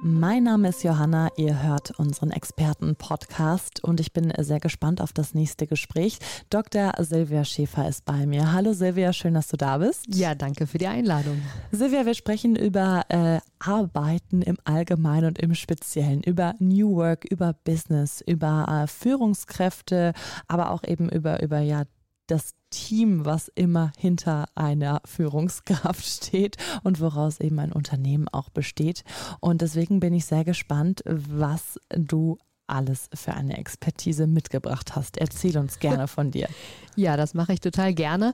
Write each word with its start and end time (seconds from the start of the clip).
Mein 0.00 0.44
Name 0.44 0.68
ist 0.68 0.84
Johanna, 0.84 1.28
ihr 1.36 1.60
hört 1.60 1.98
unseren 1.98 2.30
Experten-Podcast 2.30 3.82
und 3.82 3.98
ich 3.98 4.12
bin 4.12 4.32
sehr 4.38 4.60
gespannt 4.60 5.00
auf 5.00 5.12
das 5.12 5.34
nächste 5.34 5.66
Gespräch. 5.66 6.18
Dr. 6.50 6.92
Silvia 6.98 7.44
Schäfer 7.44 7.88
ist 7.88 8.04
bei 8.04 8.24
mir. 8.24 8.52
Hallo 8.52 8.74
Silvia, 8.74 9.12
schön, 9.12 9.34
dass 9.34 9.48
du 9.48 9.56
da 9.56 9.78
bist. 9.78 10.06
Ja, 10.14 10.36
danke 10.36 10.68
für 10.68 10.78
die 10.78 10.86
Einladung. 10.86 11.42
Silvia, 11.72 12.06
wir 12.06 12.14
sprechen 12.14 12.54
über 12.54 13.06
äh, 13.08 13.40
Arbeiten 13.58 14.42
im 14.42 14.56
Allgemeinen 14.62 15.26
und 15.26 15.40
im 15.40 15.54
Speziellen, 15.54 16.22
über 16.22 16.54
New 16.60 16.94
Work, 16.94 17.24
über 17.24 17.52
Business, 17.64 18.22
über 18.24 18.84
äh, 18.84 18.86
Führungskräfte, 18.86 20.12
aber 20.46 20.70
auch 20.70 20.84
eben 20.84 21.08
über, 21.08 21.42
über 21.42 21.58
ja, 21.58 21.82
das 22.28 22.52
Team, 22.70 23.24
was 23.24 23.48
immer 23.48 23.92
hinter 23.98 24.46
einer 24.54 25.00
Führungskraft 25.04 26.04
steht 26.24 26.56
und 26.82 27.00
woraus 27.00 27.40
eben 27.40 27.58
ein 27.58 27.72
Unternehmen 27.72 28.28
auch 28.28 28.50
besteht. 28.50 29.04
Und 29.40 29.62
deswegen 29.62 30.00
bin 30.00 30.14
ich 30.14 30.26
sehr 30.26 30.44
gespannt, 30.44 31.02
was 31.06 31.78
du 31.90 32.38
alles 32.66 33.08
für 33.14 33.34
eine 33.34 33.56
Expertise 33.56 34.26
mitgebracht 34.26 34.94
hast. 34.94 35.16
Erzähl 35.16 35.56
uns 35.58 35.78
gerne 35.78 36.06
von 36.06 36.30
dir. 36.30 36.48
ja, 36.96 37.16
das 37.16 37.34
mache 37.34 37.54
ich 37.54 37.60
total 37.60 37.94
gerne. 37.94 38.32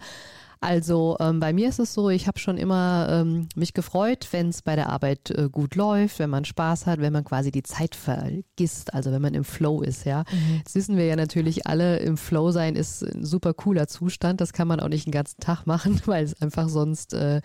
Also 0.65 1.19
ähm, 1.21 1.41
bei 1.41 1.53
mir 1.53 1.69
ist 1.69 1.79
es 1.79 1.93
so, 1.93 2.09
ich 2.09 2.27
habe 2.27 2.39
schon 2.39 2.57
immer 2.57 3.07
ähm, 3.11 3.51
mich 3.55 3.75
gefreut, 3.75 4.29
wenn 4.31 4.49
es 4.49 4.63
bei 4.63 4.77
der 4.77 4.89
Arbeit 4.89 5.31
äh, 5.31 5.51
gut 5.51 5.75
läuft, 5.75 6.19
wenn 6.19 6.31
man 6.31 6.47
Spaß 6.47 6.87
hat, 6.87 7.01
wenn 7.01 7.13
man 7.13 7.23
quasi 7.23 7.51
die 7.51 7.63
Zeit 7.63 7.95
vergisst, 7.95 8.95
also 8.95 9.13
wenn 9.13 9.21
man 9.21 9.35
im 9.35 9.45
Flow 9.45 9.83
ist, 9.83 10.07
ja. 10.07 10.21
Mhm. 10.21 10.63
Das 10.65 10.75
wissen 10.75 10.97
wir 10.97 11.05
ja 11.05 11.17
natürlich 11.17 11.67
alle, 11.67 11.99
im 11.99 12.17
Flow 12.17 12.51
sein 12.51 12.77
ist 12.77 13.03
ein 13.03 13.27
super 13.27 13.53
cooler 13.53 13.89
Zustand. 13.89 14.41
Das 14.41 14.55
kann 14.55 14.67
man 14.67 14.81
auch 14.81 14.89
nicht 14.89 15.05
den 15.05 15.13
ganzen 15.13 15.39
Tag 15.39 15.67
machen, 15.67 16.01
weil 16.07 16.25
es 16.25 16.41
einfach 16.41 16.71
sonst 16.71 17.13
äh, 17.13 17.43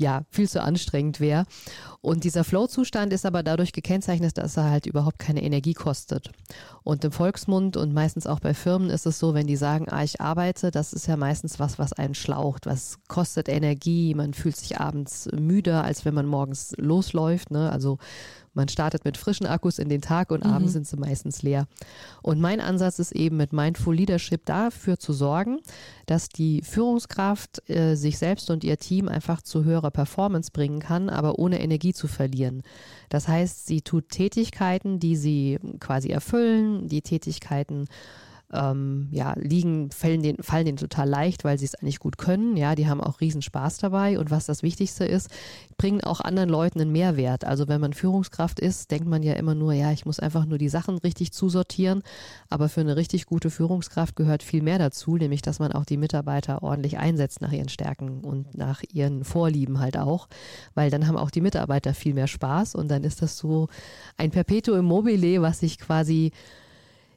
ja, 0.00 0.22
viel 0.30 0.48
zu 0.48 0.62
anstrengend 0.62 1.20
wäre. 1.20 1.44
Und 2.00 2.24
dieser 2.24 2.42
Flow-Zustand 2.42 3.12
ist 3.12 3.26
aber 3.26 3.42
dadurch 3.42 3.72
gekennzeichnet, 3.72 4.38
dass 4.38 4.56
er 4.56 4.70
halt 4.70 4.86
überhaupt 4.86 5.18
keine 5.18 5.42
Energie 5.42 5.74
kostet. 5.74 6.30
Und 6.82 7.04
im 7.04 7.12
Volksmund 7.12 7.76
und 7.76 7.92
meistens 7.92 8.26
auch 8.26 8.40
bei 8.40 8.54
Firmen 8.54 8.88
ist 8.88 9.04
es 9.04 9.18
so, 9.18 9.34
wenn 9.34 9.46
die 9.46 9.56
sagen, 9.56 9.86
ah, 9.90 10.02
ich 10.02 10.18
arbeite, 10.18 10.70
das 10.70 10.94
ist 10.94 11.06
ja 11.06 11.18
meistens 11.18 11.60
was, 11.60 11.78
was 11.78 11.92
einen 11.92 12.14
schlaucht, 12.14 12.64
was 12.64 12.98
kostet 13.08 13.50
Energie, 13.50 14.14
man 14.14 14.32
fühlt 14.32 14.56
sich 14.56 14.80
abends 14.80 15.28
müder, 15.32 15.84
als 15.84 16.06
wenn 16.06 16.14
man 16.14 16.26
morgens 16.26 16.72
losläuft. 16.78 17.50
Ne? 17.50 17.70
Also 17.70 17.98
man 18.52 18.68
startet 18.68 19.04
mit 19.04 19.16
frischen 19.16 19.46
Akkus 19.46 19.78
in 19.78 19.88
den 19.88 20.00
Tag 20.00 20.30
und 20.30 20.44
mhm. 20.44 20.50
abends 20.50 20.72
sind 20.72 20.86
sie 20.86 20.96
meistens 20.96 21.42
leer. 21.42 21.66
Und 22.22 22.40
mein 22.40 22.60
Ansatz 22.60 22.98
ist 22.98 23.12
eben 23.12 23.36
mit 23.36 23.52
Mindful 23.52 23.94
Leadership 23.94 24.44
dafür 24.44 24.98
zu 24.98 25.12
sorgen, 25.12 25.60
dass 26.06 26.28
die 26.28 26.62
Führungskraft 26.62 27.68
äh, 27.70 27.94
sich 27.94 28.18
selbst 28.18 28.50
und 28.50 28.64
ihr 28.64 28.78
Team 28.78 29.08
einfach 29.08 29.42
zu 29.42 29.64
höherer 29.64 29.90
Performance 29.90 30.50
bringen 30.52 30.80
kann, 30.80 31.08
aber 31.08 31.38
ohne 31.38 31.60
Energie 31.60 31.92
zu 31.92 32.08
verlieren. 32.08 32.62
Das 33.08 33.28
heißt, 33.28 33.66
sie 33.66 33.82
tut 33.82 34.08
Tätigkeiten, 34.08 34.98
die 34.98 35.16
sie 35.16 35.58
quasi 35.78 36.08
erfüllen, 36.08 36.88
die 36.88 37.02
Tätigkeiten 37.02 37.86
ähm, 38.52 39.08
ja, 39.10 39.34
liegen, 39.36 39.90
fallen 39.90 40.22
denen, 40.22 40.42
fallen 40.42 40.64
denen 40.64 40.76
total 40.76 41.08
leicht, 41.08 41.44
weil 41.44 41.58
sie 41.58 41.66
es 41.66 41.74
eigentlich 41.74 42.00
gut 42.00 42.18
können. 42.18 42.56
Ja, 42.56 42.74
die 42.74 42.88
haben 42.88 43.00
auch 43.00 43.20
riesen 43.20 43.42
Spaß 43.42 43.78
dabei. 43.78 44.18
Und 44.18 44.30
was 44.30 44.46
das 44.46 44.62
Wichtigste 44.62 45.04
ist, 45.04 45.30
bringen 45.76 46.02
auch 46.02 46.20
anderen 46.20 46.48
Leuten 46.48 46.80
einen 46.80 46.92
Mehrwert. 46.92 47.44
Also 47.44 47.68
wenn 47.68 47.80
man 47.80 47.92
Führungskraft 47.92 48.58
ist, 48.58 48.90
denkt 48.90 49.06
man 49.06 49.22
ja 49.22 49.34
immer 49.34 49.54
nur, 49.54 49.72
ja, 49.72 49.92
ich 49.92 50.04
muss 50.04 50.18
einfach 50.18 50.46
nur 50.46 50.58
die 50.58 50.68
Sachen 50.68 50.98
richtig 50.98 51.32
zusortieren. 51.32 52.02
Aber 52.48 52.68
für 52.68 52.80
eine 52.80 52.96
richtig 52.96 53.26
gute 53.26 53.50
Führungskraft 53.50 54.16
gehört 54.16 54.42
viel 54.42 54.62
mehr 54.62 54.78
dazu, 54.78 55.16
nämlich 55.16 55.42
dass 55.42 55.58
man 55.60 55.72
auch 55.72 55.84
die 55.84 55.96
Mitarbeiter 55.96 56.62
ordentlich 56.62 56.98
einsetzt 56.98 57.40
nach 57.40 57.52
ihren 57.52 57.68
Stärken 57.68 58.20
und 58.24 58.56
nach 58.56 58.82
ihren 58.92 59.24
Vorlieben 59.24 59.78
halt 59.78 59.96
auch. 59.96 60.28
Weil 60.74 60.90
dann 60.90 61.06
haben 61.06 61.16
auch 61.16 61.30
die 61.30 61.40
Mitarbeiter 61.40 61.94
viel 61.94 62.14
mehr 62.14 62.26
Spaß 62.26 62.74
und 62.74 62.88
dann 62.88 63.04
ist 63.04 63.22
das 63.22 63.38
so 63.38 63.68
ein 64.16 64.30
Perpetuum 64.30 64.84
mobile, 64.84 65.40
was 65.40 65.60
sich 65.60 65.78
quasi 65.78 66.32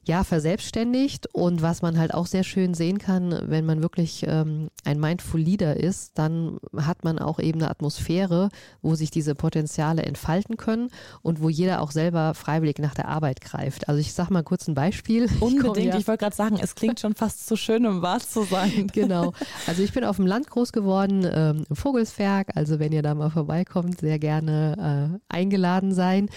ja, 0.05 0.23
verselbstständigt 0.23 1.27
und 1.33 1.61
was 1.61 1.81
man 1.81 1.97
halt 1.97 2.13
auch 2.13 2.25
sehr 2.25 2.43
schön 2.43 2.73
sehen 2.73 2.97
kann, 2.97 3.37
wenn 3.47 3.65
man 3.65 3.81
wirklich 3.81 4.25
ähm, 4.27 4.69
ein 4.83 4.99
Mindful 4.99 5.39
Leader 5.39 5.77
ist, 5.77 6.17
dann 6.17 6.57
hat 6.75 7.05
man 7.05 7.19
auch 7.19 7.39
eben 7.39 7.61
eine 7.61 7.69
Atmosphäre, 7.69 8.49
wo 8.81 8.95
sich 8.95 9.11
diese 9.11 9.33
Potenziale 9.33 10.03
entfalten 10.03 10.57
können 10.57 10.89
und 11.21 11.41
wo 11.41 11.47
jeder 11.47 11.81
auch 11.81 11.91
selber 11.91 12.33
freiwillig 12.33 12.79
nach 12.79 12.93
der 12.93 13.07
Arbeit 13.07 13.39
greift. 13.39 13.87
Also 13.87 14.01
ich 14.01 14.13
sag 14.13 14.29
mal 14.29 14.43
kurz 14.43 14.67
ein 14.67 14.75
Beispiel. 14.75 15.29
Unbedingt, 15.39 15.93
ich, 15.93 16.01
ich 16.01 16.07
wollte 16.07 16.23
gerade 16.23 16.35
sagen, 16.35 16.59
es 16.61 16.75
klingt 16.75 16.99
schon 16.99 17.15
fast 17.15 17.47
zu 17.47 17.55
schön, 17.55 17.85
um 17.85 18.01
wahr 18.01 18.19
zu 18.19 18.43
sein. 18.43 18.87
Genau. 18.93 19.33
Also 19.65 19.81
ich 19.81 19.91
bin 19.91 20.03
auf 20.03 20.17
dem 20.17 20.27
Land 20.27 20.49
groß 20.49 20.71
geworden, 20.71 21.27
ähm, 21.31 21.65
im 21.67 21.75
Vogelsberg, 21.75 22.49
also 22.55 22.79
wenn 22.79 22.91
ihr 22.91 23.01
da 23.01 23.15
mal 23.15 23.31
vorbeikommt, 23.31 24.01
sehr 24.01 24.19
gerne 24.19 25.19
äh, 25.29 25.33
eingeladen 25.33 25.93
sein 25.93 26.29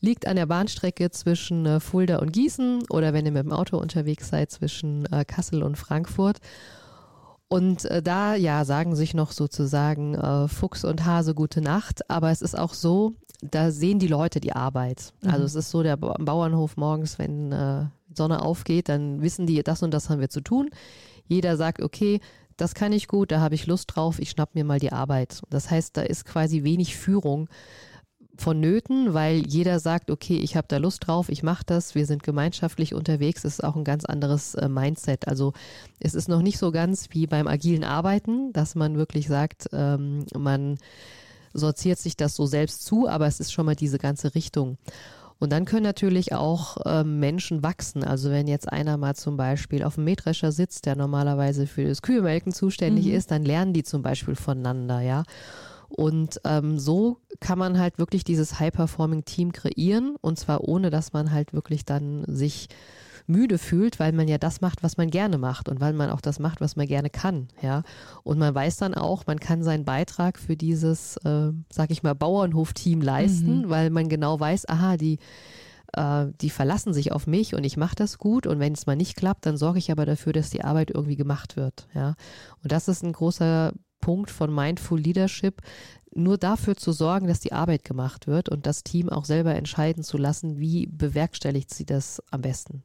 liegt 0.00 0.26
an 0.26 0.36
der 0.36 0.46
Bahnstrecke 0.46 1.10
zwischen 1.10 1.66
äh, 1.66 1.80
Fulda 1.80 2.18
und 2.18 2.32
Gießen 2.32 2.84
oder 2.90 3.12
wenn 3.12 3.26
ihr 3.26 3.32
mit 3.32 3.44
dem 3.44 3.52
Auto 3.52 3.78
unterwegs 3.78 4.28
seid 4.28 4.50
zwischen 4.50 5.06
äh, 5.12 5.24
Kassel 5.24 5.62
und 5.62 5.76
Frankfurt. 5.76 6.38
Und 7.48 7.86
äh, 7.86 8.02
da, 8.02 8.34
ja, 8.34 8.64
sagen 8.64 8.94
sich 8.94 9.14
noch 9.14 9.32
sozusagen 9.32 10.14
äh, 10.14 10.48
Fuchs 10.48 10.84
und 10.84 11.04
Hase 11.06 11.34
gute 11.34 11.62
Nacht. 11.62 12.08
Aber 12.10 12.30
es 12.30 12.42
ist 12.42 12.58
auch 12.58 12.74
so, 12.74 13.14
da 13.40 13.70
sehen 13.70 13.98
die 13.98 14.06
Leute 14.06 14.40
die 14.40 14.52
Arbeit. 14.52 15.14
Mhm. 15.22 15.30
Also 15.30 15.44
es 15.44 15.54
ist 15.54 15.70
so, 15.70 15.82
der 15.82 15.96
ba 15.96 16.14
Bauernhof 16.18 16.76
morgens, 16.76 17.18
wenn 17.18 17.52
äh, 17.52 17.86
Sonne 18.14 18.42
aufgeht, 18.42 18.88
dann 18.88 19.22
wissen 19.22 19.46
die, 19.46 19.62
das 19.62 19.82
und 19.82 19.92
das 19.92 20.10
haben 20.10 20.20
wir 20.20 20.28
zu 20.28 20.42
tun. 20.42 20.68
Jeder 21.26 21.56
sagt, 21.56 21.82
okay, 21.82 22.20
das 22.56 22.74
kann 22.74 22.92
ich 22.92 23.08
gut, 23.08 23.30
da 23.30 23.40
habe 23.40 23.54
ich 23.54 23.66
Lust 23.66 23.94
drauf, 23.94 24.18
ich 24.18 24.30
schnapp 24.30 24.54
mir 24.54 24.64
mal 24.64 24.80
die 24.80 24.92
Arbeit. 24.92 25.42
Das 25.48 25.70
heißt, 25.70 25.96
da 25.96 26.02
ist 26.02 26.24
quasi 26.24 26.64
wenig 26.64 26.96
Führung, 26.96 27.48
vonnöten, 28.38 29.14
weil 29.14 29.46
jeder 29.46 29.80
sagt, 29.80 30.10
okay, 30.10 30.38
ich 30.38 30.56
habe 30.56 30.68
da 30.68 30.78
Lust 30.78 31.06
drauf, 31.06 31.28
ich 31.28 31.42
mache 31.42 31.64
das, 31.66 31.94
wir 31.94 32.06
sind 32.06 32.22
gemeinschaftlich 32.22 32.94
unterwegs, 32.94 33.42
das 33.42 33.54
ist 33.54 33.64
auch 33.64 33.76
ein 33.76 33.84
ganz 33.84 34.04
anderes 34.04 34.54
äh, 34.54 34.68
Mindset. 34.68 35.28
Also 35.28 35.52
es 36.00 36.14
ist 36.14 36.28
noch 36.28 36.42
nicht 36.42 36.58
so 36.58 36.70
ganz 36.70 37.08
wie 37.10 37.26
beim 37.26 37.46
agilen 37.46 37.84
Arbeiten, 37.84 38.52
dass 38.52 38.74
man 38.74 38.96
wirklich 38.96 39.28
sagt, 39.28 39.68
ähm, 39.72 40.24
man 40.36 40.78
sortiert 41.52 41.98
sich 41.98 42.16
das 42.16 42.36
so 42.36 42.46
selbst 42.46 42.84
zu, 42.84 43.08
aber 43.08 43.26
es 43.26 43.40
ist 43.40 43.52
schon 43.52 43.66
mal 43.66 43.74
diese 43.74 43.98
ganze 43.98 44.34
Richtung. 44.34 44.78
Und 45.40 45.52
dann 45.52 45.64
können 45.64 45.84
natürlich 45.84 46.32
auch 46.34 46.78
äh, 46.84 47.04
Menschen 47.04 47.62
wachsen. 47.62 48.02
Also 48.02 48.30
wenn 48.30 48.48
jetzt 48.48 48.70
einer 48.72 48.96
mal 48.96 49.14
zum 49.14 49.36
Beispiel 49.36 49.84
auf 49.84 49.94
dem 49.94 50.04
Mähdrescher 50.04 50.50
sitzt, 50.50 50.86
der 50.86 50.96
normalerweise 50.96 51.66
für 51.66 51.84
das 51.84 52.02
Kühemelken 52.02 52.52
zuständig 52.52 53.06
mhm. 53.06 53.12
ist, 53.12 53.30
dann 53.30 53.44
lernen 53.44 53.72
die 53.72 53.84
zum 53.84 54.02
Beispiel 54.02 54.34
voneinander, 54.34 55.00
ja. 55.00 55.22
Und 55.88 56.40
ähm, 56.44 56.78
so 56.78 57.18
kann 57.40 57.58
man 57.58 57.78
halt 57.78 57.98
wirklich 57.98 58.24
dieses 58.24 58.60
High-Performing-Team 58.60 59.52
kreieren 59.52 60.16
und 60.20 60.38
zwar 60.38 60.62
ohne, 60.62 60.90
dass 60.90 61.12
man 61.12 61.32
halt 61.32 61.52
wirklich 61.52 61.84
dann 61.84 62.24
sich 62.26 62.68
müde 63.28 63.58
fühlt, 63.58 64.00
weil 64.00 64.12
man 64.12 64.26
ja 64.26 64.38
das 64.38 64.60
macht, 64.60 64.82
was 64.82 64.96
man 64.96 65.10
gerne 65.10 65.38
macht 65.38 65.68
und 65.68 65.80
weil 65.80 65.92
man 65.92 66.10
auch 66.10 66.20
das 66.20 66.38
macht, 66.38 66.60
was 66.60 66.76
man 66.76 66.86
gerne 66.86 67.10
kann, 67.10 67.48
ja. 67.62 67.82
Und 68.24 68.38
man 68.38 68.54
weiß 68.54 68.78
dann 68.78 68.94
auch, 68.94 69.26
man 69.26 69.38
kann 69.38 69.62
seinen 69.62 69.84
Beitrag 69.84 70.38
für 70.38 70.56
dieses, 70.56 71.18
äh, 71.18 71.52
sag 71.70 71.90
ich 71.90 72.02
mal, 72.02 72.14
Bauernhof-Team 72.14 73.02
leisten, 73.02 73.62
mhm. 73.62 73.68
weil 73.70 73.90
man 73.90 74.08
genau 74.08 74.40
weiß, 74.40 74.68
aha, 74.68 74.96
die 74.96 75.18
äh, 75.92 76.26
die 76.40 76.50
verlassen 76.50 76.94
sich 76.94 77.12
auf 77.12 77.26
mich 77.26 77.54
und 77.54 77.64
ich 77.64 77.76
mache 77.76 77.96
das 77.96 78.18
gut 78.18 78.46
und 78.46 78.60
wenn 78.60 78.72
es 78.72 78.86
mal 78.86 78.96
nicht 78.96 79.16
klappt, 79.16 79.46
dann 79.46 79.56
sorge 79.58 79.78
ich 79.78 79.90
aber 79.90 80.06
dafür, 80.06 80.32
dass 80.32 80.50
die 80.50 80.64
Arbeit 80.64 80.90
irgendwie 80.90 81.16
gemacht 81.16 81.56
wird, 81.56 81.86
ja. 81.94 82.14
Und 82.62 82.72
das 82.72 82.88
ist 82.88 83.04
ein 83.04 83.12
großer 83.12 83.72
Punkt 84.00 84.30
von 84.30 84.54
Mindful 84.54 85.00
Leadership, 85.00 85.62
nur 86.14 86.38
dafür 86.38 86.76
zu 86.76 86.92
sorgen, 86.92 87.26
dass 87.26 87.40
die 87.40 87.52
Arbeit 87.52 87.84
gemacht 87.84 88.26
wird 88.26 88.48
und 88.48 88.66
das 88.66 88.82
Team 88.82 89.08
auch 89.08 89.24
selber 89.24 89.54
entscheiden 89.54 90.02
zu 90.02 90.16
lassen, 90.16 90.58
wie 90.58 90.86
bewerkstelligt 90.86 91.72
sie 91.72 91.86
das 91.86 92.22
am 92.30 92.42
besten. 92.42 92.82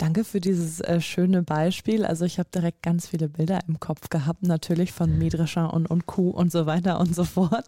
Danke 0.00 0.24
für 0.24 0.40
dieses 0.40 0.80
äh, 0.80 1.02
schöne 1.02 1.42
Beispiel. 1.42 2.06
Also 2.06 2.24
ich 2.24 2.38
habe 2.38 2.48
direkt 2.54 2.82
ganz 2.82 3.08
viele 3.08 3.28
Bilder 3.28 3.58
im 3.68 3.80
Kopf 3.80 4.08
gehabt, 4.08 4.42
natürlich 4.42 4.92
von 4.92 5.18
Mähdrescher 5.18 5.74
und, 5.74 5.90
und 5.90 6.06
Kuh 6.06 6.30
und 6.30 6.50
so 6.50 6.64
weiter 6.64 6.98
und 7.00 7.14
so 7.14 7.24
fort. 7.24 7.66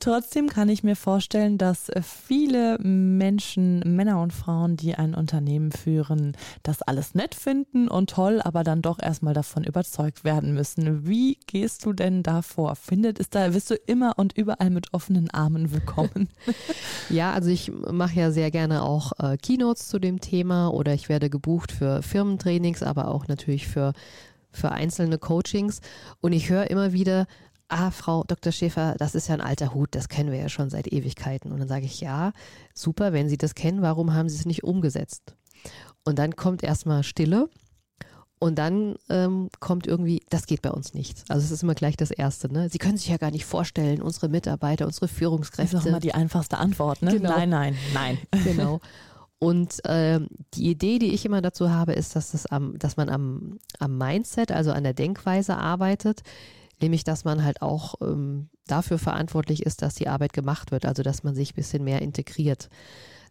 Trotzdem 0.00 0.48
kann 0.48 0.68
ich 0.68 0.82
mir 0.82 0.96
vorstellen, 0.96 1.58
dass 1.58 1.88
äh, 1.88 2.02
viele 2.02 2.76
Menschen, 2.80 3.80
Männer 3.94 4.20
und 4.20 4.32
Frauen, 4.32 4.76
die 4.76 4.96
ein 4.96 5.14
Unternehmen 5.14 5.70
führen, 5.70 6.36
das 6.64 6.82
alles 6.82 7.14
nett 7.14 7.36
finden 7.36 7.86
und 7.86 8.10
toll, 8.10 8.40
aber 8.42 8.64
dann 8.64 8.82
doch 8.82 9.00
erstmal 9.00 9.34
davon 9.34 9.62
überzeugt 9.62 10.24
werden 10.24 10.52
müssen. 10.54 11.06
Wie 11.06 11.38
gehst 11.46 11.84
du 11.84 11.92
denn 11.92 12.24
da 12.24 12.42
vor? 12.42 12.74
Findet 12.74 13.20
es 13.20 13.30
da, 13.30 13.54
wirst 13.54 13.70
du 13.70 13.76
immer 13.76 14.14
und 14.16 14.36
überall 14.36 14.70
mit 14.70 14.92
offenen 14.92 15.30
Armen 15.30 15.70
willkommen? 15.70 16.30
ja, 17.10 17.32
also 17.32 17.48
ich 17.48 17.70
mache 17.70 18.18
ja 18.18 18.32
sehr 18.32 18.50
gerne 18.50 18.82
auch 18.82 19.12
äh, 19.20 19.36
Keynotes 19.36 19.86
zu 19.86 20.00
dem 20.00 20.20
Thema 20.20 20.74
oder 20.74 20.94
ich 20.94 21.08
werde 21.08 21.19
werde 21.20 21.30
gebucht 21.30 21.70
für 21.70 22.02
Firmentrainings, 22.02 22.82
aber 22.82 23.08
auch 23.08 23.28
natürlich 23.28 23.68
für 23.68 23.92
für 24.52 24.72
einzelne 24.72 25.18
Coachings 25.18 25.80
und 26.20 26.32
ich 26.32 26.50
höre 26.50 26.70
immer 26.70 26.92
wieder, 26.92 27.28
ah, 27.68 27.92
Frau 27.92 28.24
Dr. 28.24 28.50
Schäfer, 28.50 28.96
das 28.98 29.14
ist 29.14 29.28
ja 29.28 29.34
ein 29.34 29.40
alter 29.40 29.74
Hut, 29.74 29.94
das 29.94 30.08
kennen 30.08 30.32
wir 30.32 30.40
ja 30.40 30.48
schon 30.48 30.70
seit 30.70 30.92
Ewigkeiten. 30.92 31.52
Und 31.52 31.60
dann 31.60 31.68
sage 31.68 31.84
ich, 31.84 32.00
ja, 32.00 32.32
super, 32.74 33.12
wenn 33.12 33.28
Sie 33.28 33.38
das 33.38 33.54
kennen, 33.54 33.80
warum 33.80 34.12
haben 34.12 34.28
Sie 34.28 34.36
es 34.36 34.46
nicht 34.46 34.64
umgesetzt? 34.64 35.36
Und 36.04 36.18
dann 36.18 36.34
kommt 36.34 36.64
erstmal 36.64 37.04
Stille 37.04 37.48
und 38.40 38.58
dann 38.58 38.96
ähm, 39.08 39.50
kommt 39.60 39.86
irgendwie, 39.86 40.22
das 40.30 40.46
geht 40.46 40.62
bei 40.62 40.70
uns 40.70 40.94
nicht. 40.94 41.22
Also 41.28 41.44
es 41.44 41.52
ist 41.52 41.62
immer 41.62 41.74
gleich 41.74 41.96
das 41.96 42.10
Erste. 42.10 42.52
Ne? 42.52 42.68
Sie 42.70 42.78
können 42.78 42.96
sich 42.96 43.08
ja 43.08 43.18
gar 43.18 43.30
nicht 43.30 43.44
vorstellen, 43.44 44.02
unsere 44.02 44.28
Mitarbeiter, 44.28 44.86
unsere 44.86 45.06
Führungskräfte. 45.06 45.76
Das 45.76 45.82
ist 45.82 45.86
auch 45.86 45.90
immer 45.90 46.00
die 46.00 46.14
einfachste 46.14 46.58
Antwort. 46.58 47.02
Ne? 47.02 47.12
Genau. 47.12 47.30
Nein, 47.30 47.50
nein, 47.50 47.76
nein. 47.94 48.18
Genau. 48.44 48.80
Und 49.42 49.82
äh, 49.86 50.20
die 50.52 50.70
Idee, 50.70 50.98
die 50.98 51.14
ich 51.14 51.24
immer 51.24 51.40
dazu 51.40 51.70
habe, 51.70 51.94
ist, 51.94 52.14
dass, 52.14 52.32
das 52.32 52.44
am, 52.46 52.78
dass 52.78 52.98
man 52.98 53.08
am, 53.08 53.58
am 53.78 53.96
Mindset, 53.96 54.52
also 54.52 54.70
an 54.70 54.84
der 54.84 54.92
Denkweise 54.92 55.56
arbeitet, 55.56 56.20
nämlich 56.82 57.04
dass 57.04 57.24
man 57.24 57.42
halt 57.42 57.62
auch 57.62 57.94
ähm, 58.02 58.50
dafür 58.66 58.98
verantwortlich 58.98 59.64
ist, 59.64 59.80
dass 59.80 59.94
die 59.94 60.08
Arbeit 60.08 60.34
gemacht 60.34 60.72
wird, 60.72 60.84
also 60.84 61.02
dass 61.02 61.22
man 61.22 61.34
sich 61.34 61.52
ein 61.52 61.56
bisschen 61.56 61.84
mehr 61.84 62.02
integriert. 62.02 62.68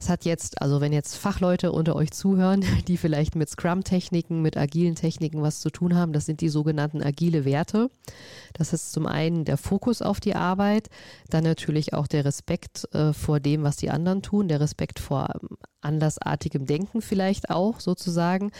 Es 0.01 0.07
hat 0.07 0.23
jetzt, 0.23 0.61
also 0.61 0.79
wenn 0.79 0.93
jetzt 0.93 1.17
Fachleute 1.17 1.73
unter 1.73 1.93
euch 1.93 2.11
zuhören, 2.11 2.63
die 2.87 2.95
vielleicht 2.95 3.35
mit 3.35 3.49
Scrum-Techniken, 3.49 4.41
mit 4.41 4.55
agilen 4.55 4.95
Techniken 4.95 5.41
was 5.41 5.59
zu 5.59 5.69
tun 5.69 5.93
haben, 5.93 6.13
das 6.13 6.25
sind 6.25 6.39
die 6.39 6.47
sogenannten 6.47 7.03
agile 7.03 7.43
Werte. 7.43 7.91
Das 8.53 8.71
ist 8.71 8.93
zum 8.93 9.05
einen 9.05 9.43
der 9.43 9.57
Fokus 9.57 10.01
auf 10.01 10.21
die 10.21 10.35
Arbeit, 10.35 10.87
dann 11.29 11.43
natürlich 11.43 11.93
auch 11.93 12.07
der 12.07 12.23
Respekt 12.23 12.87
äh, 12.93 13.11
vor 13.11 13.41
dem, 13.41 13.63
was 13.63 13.75
die 13.75 13.89
anderen 13.89 14.21
tun, 14.21 14.47
der 14.47 14.61
Respekt 14.61 14.99
vor 14.99 15.27
ähm, 15.35 15.57
andersartigem 15.81 16.65
Denken 16.65 17.01
vielleicht 17.01 17.49
auch 17.49 17.81
sozusagen. 17.81 18.51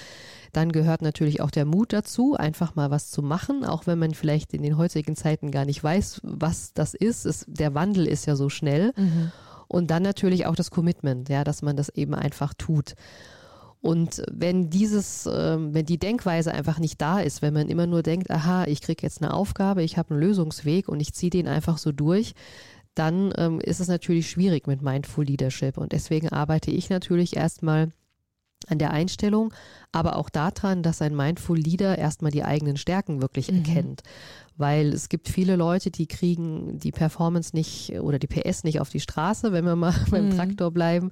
Dann 0.51 0.74
gehört 0.74 1.01
natürlich 1.01 1.39
auch 1.39 1.51
der 1.51 1.65
Mut 1.65 1.94
dazu, 1.94 2.35
einfach 2.35 2.75
mal 2.75 2.92
was 2.92 3.12
zu 3.12 3.21
machen, 3.21 3.63
auch 3.63 3.88
wenn 3.88 4.00
man 4.00 4.13
vielleicht 4.13 4.53
in 4.53 4.63
den 4.63 4.77
heutigen 4.77 5.15
Zeiten 5.15 5.51
gar 5.51 5.65
nicht 5.65 5.83
weiß, 5.83 6.19
was 6.24 6.74
das 6.74 6.94
ist. 6.94 7.25
Es, 7.25 7.45
der 7.47 7.74
Wandel 7.75 8.07
ist 8.07 8.25
ja 8.25 8.35
so 8.35 8.50
schnell. 8.50 8.94
Mhm. 8.97 9.31
Und 9.69 9.92
dann 9.92 10.04
natürlich 10.04 10.48
auch 10.48 10.56
das 10.56 10.71
Commitment, 10.71 11.30
ja, 11.30 11.44
dass 11.44 11.62
man 11.62 11.77
das 11.77 11.89
eben 11.89 12.16
einfach 12.16 12.54
tut. 12.56 12.95
Und 13.81 14.24
wenn 14.30 14.69
dieses, 14.69 15.25
äh, 15.25 15.57
wenn 15.60 15.86
die 15.86 16.00
Denkweise 16.00 16.51
einfach 16.51 16.80
nicht 16.80 17.00
da 17.00 17.21
ist, 17.21 17.42
wenn 17.42 17.54
man 17.54 17.69
immer 17.69 17.88
nur 17.88 18.04
denkt, 18.04 18.30
aha, 18.30 18.66
ich 18.66 18.81
kriege 18.81 19.04
jetzt 19.04 19.21
eine 19.21 19.33
Aufgabe, 19.33 19.83
ich 19.83 19.98
habe 19.98 20.12
einen 20.12 20.19
Lösungsweg 20.19 20.89
und 20.89 21.00
ich 21.00 21.13
ziehe 21.13 21.30
den 21.30 21.48
einfach 21.48 21.77
so 21.77 21.92
durch, 21.94 22.33
dann 22.95 23.31
ähm, 23.38 23.62
ist 23.62 23.80
es 23.80 23.88
natürlich 23.88 24.30
schwierig 24.30 24.68
mit 24.68 24.81
Mindful 24.81 25.24
Leadership. 25.24 25.77
Und 25.77 25.94
deswegen 25.94 26.30
arbeite 26.30 26.71
ich 26.71 26.89
natürlich 26.89 27.38
erstmal 27.38 27.92
an 28.67 28.77
der 28.77 28.91
Einstellung, 28.91 29.53
aber 29.91 30.15
auch 30.17 30.29
daran, 30.29 30.83
dass 30.83 31.01
ein 31.01 31.15
Mindful 31.15 31.57
Leader 31.57 31.97
erstmal 31.97 32.31
die 32.31 32.44
eigenen 32.44 32.77
Stärken 32.77 33.21
wirklich 33.21 33.51
mhm. 33.51 33.59
erkennt 33.59 34.03
weil 34.59 34.89
es 34.89 35.07
gibt 35.07 35.29
viele 35.29 35.56
Leute, 35.56 35.89
die 35.89 36.06
kriegen 36.06 36.77
die 36.79 36.91
Performance 36.91 37.56
nicht 37.56 37.97
oder 38.01 38.19
die 38.19 38.27
PS 38.27 38.65
nicht 38.65 38.81
auf 38.81 38.89
die 38.89 39.00
Straße, 39.00 39.53
wenn 39.53 39.63
wir 39.63 39.77
mal 39.77 39.94
mhm. 40.07 40.11
beim 40.11 40.29
Traktor 40.31 40.71
bleiben. 40.71 41.11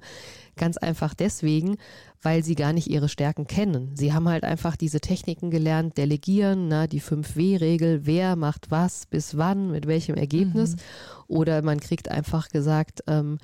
Ganz 0.56 0.76
einfach 0.76 1.14
deswegen, 1.14 1.78
weil 2.20 2.44
sie 2.44 2.54
gar 2.54 2.74
nicht 2.74 2.90
ihre 2.90 3.08
Stärken 3.08 3.46
kennen. 3.46 3.92
Sie 3.94 4.12
haben 4.12 4.28
halt 4.28 4.44
einfach 4.44 4.76
diese 4.76 5.00
Techniken 5.00 5.50
gelernt, 5.50 5.96
delegieren, 5.96 6.68
na, 6.68 6.86
die 6.86 7.00
5W-Regel, 7.00 8.04
wer 8.04 8.36
macht 8.36 8.70
was, 8.70 9.06
bis 9.06 9.38
wann, 9.38 9.70
mit 9.70 9.86
welchem 9.86 10.16
Ergebnis. 10.16 10.76
Mhm. 10.76 10.80
Oder 11.28 11.62
man 11.62 11.80
kriegt 11.80 12.10
einfach 12.10 12.48
gesagt, 12.50 13.02
ähm, 13.06 13.38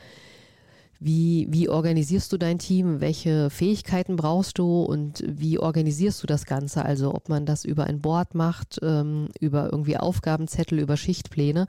wie, 1.04 1.46
wie 1.50 1.68
organisierst 1.68 2.32
du 2.32 2.38
dein 2.38 2.58
Team? 2.58 3.02
Welche 3.02 3.50
Fähigkeiten 3.50 4.16
brauchst 4.16 4.58
du 4.58 4.82
und 4.82 5.22
wie 5.26 5.58
organisierst 5.58 6.22
du 6.22 6.26
das 6.26 6.46
Ganze? 6.46 6.82
Also 6.82 7.14
ob 7.14 7.28
man 7.28 7.44
das 7.44 7.66
über 7.66 7.84
ein 7.84 8.00
Board 8.00 8.34
macht, 8.34 8.80
ähm, 8.82 9.28
über 9.38 9.70
irgendwie 9.70 9.98
Aufgabenzettel, 9.98 10.78
über 10.78 10.96
Schichtpläne. 10.96 11.66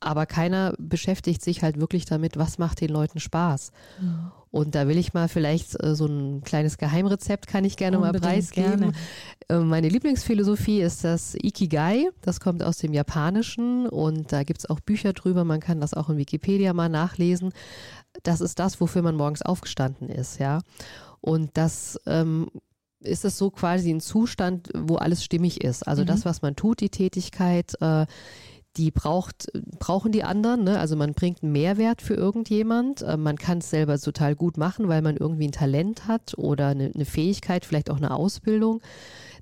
Aber 0.00 0.26
keiner 0.26 0.74
beschäftigt 0.78 1.42
sich 1.42 1.62
halt 1.62 1.78
wirklich 1.78 2.06
damit, 2.06 2.38
was 2.38 2.58
macht 2.58 2.80
den 2.80 2.88
Leuten 2.88 3.20
Spaß. 3.20 3.70
Mhm. 4.00 4.32
Und 4.50 4.74
da 4.74 4.88
will 4.88 4.98
ich 4.98 5.14
mal 5.14 5.28
vielleicht 5.28 5.80
äh, 5.80 5.94
so 5.94 6.06
ein 6.06 6.42
kleines 6.42 6.76
Geheimrezept 6.76 7.46
kann 7.46 7.64
ich 7.64 7.76
gerne 7.76 7.98
Unbedingt 7.98 8.24
mal 8.24 8.30
preisgeben. 8.30 8.80
Gerne. 8.80 8.92
Äh, 9.48 9.58
meine 9.58 9.88
Lieblingsphilosophie 9.88 10.80
ist 10.80 11.04
das 11.04 11.36
Ikigai. 11.36 12.08
Das 12.22 12.40
kommt 12.40 12.62
aus 12.62 12.78
dem 12.78 12.92
Japanischen 12.92 13.86
und 13.86 14.32
da 14.32 14.42
gibt 14.42 14.60
es 14.60 14.68
auch 14.68 14.80
Bücher 14.80 15.12
drüber. 15.12 15.44
Man 15.44 15.60
kann 15.60 15.80
das 15.80 15.94
auch 15.94 16.08
in 16.08 16.16
Wikipedia 16.16 16.72
mal 16.72 16.88
nachlesen 16.88 17.52
das 18.22 18.40
ist 18.40 18.58
das, 18.58 18.80
wofür 18.80 19.02
man 19.02 19.16
morgens 19.16 19.42
aufgestanden 19.42 20.08
ist, 20.08 20.38
ja. 20.38 20.60
Und 21.20 21.50
das 21.54 21.98
ähm, 22.06 22.48
ist 23.00 23.24
es 23.24 23.38
so 23.38 23.50
quasi 23.50 23.90
ein 23.90 24.00
Zustand, 24.00 24.70
wo 24.74 24.96
alles 24.96 25.24
stimmig 25.24 25.62
ist. 25.62 25.86
Also 25.86 26.02
mhm. 26.02 26.06
das, 26.06 26.24
was 26.24 26.42
man 26.42 26.56
tut, 26.56 26.80
die 26.80 26.90
Tätigkeit, 26.90 27.74
äh, 27.80 28.06
die 28.76 28.90
braucht, 28.90 29.48
brauchen 29.78 30.12
die 30.12 30.22
anderen. 30.22 30.64
Ne? 30.64 30.78
Also 30.78 30.96
man 30.96 31.12
bringt 31.12 31.42
einen 31.42 31.52
Mehrwert 31.52 32.02
für 32.02 32.14
irgendjemand. 32.14 33.02
Äh, 33.02 33.16
man 33.16 33.36
kann 33.36 33.58
es 33.58 33.70
selber 33.70 33.98
total 33.98 34.34
gut 34.34 34.56
machen, 34.56 34.88
weil 34.88 35.02
man 35.02 35.16
irgendwie 35.16 35.48
ein 35.48 35.52
Talent 35.52 36.06
hat 36.06 36.34
oder 36.36 36.68
eine, 36.68 36.90
eine 36.94 37.04
Fähigkeit, 37.04 37.64
vielleicht 37.64 37.90
auch 37.90 37.96
eine 37.96 38.12
Ausbildung 38.12 38.80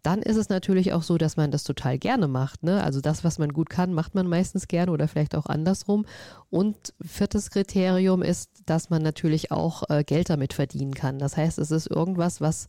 dann 0.03 0.23
ist 0.23 0.37
es 0.37 0.49
natürlich 0.49 0.93
auch 0.93 1.03
so, 1.03 1.19
dass 1.19 1.37
man 1.37 1.51
das 1.51 1.65
total 1.65 1.99
gerne 1.99 2.29
macht. 2.29 2.63
Ne? 2.63 2.83
Also 2.83 3.01
das, 3.01 3.25
was 3.25 3.39
man 3.39 3.53
gut 3.53 3.71
kann, 3.71 3.93
macht 3.93 4.15
man 4.15 4.27
meistens 4.27 4.69
gerne 4.69 4.93
oder 4.93 5.09
vielleicht 5.09 5.35
auch 5.35 5.47
andersrum. 5.47 6.07
Und 6.51 6.95
viertes 7.01 7.51
Kriterium 7.51 8.23
ist, 8.23 8.51
dass 8.67 8.91
man 8.91 9.03
natürlich 9.03 9.51
auch 9.51 9.89
äh, 9.89 10.05
Geld 10.05 10.31
damit 10.31 10.55
verdienen 10.55 10.95
kann. 10.95 11.19
Das 11.19 11.37
heißt, 11.37 11.59
es 11.59 11.71
ist 11.71 11.89
irgendwas, 11.89 12.41
was, 12.41 12.69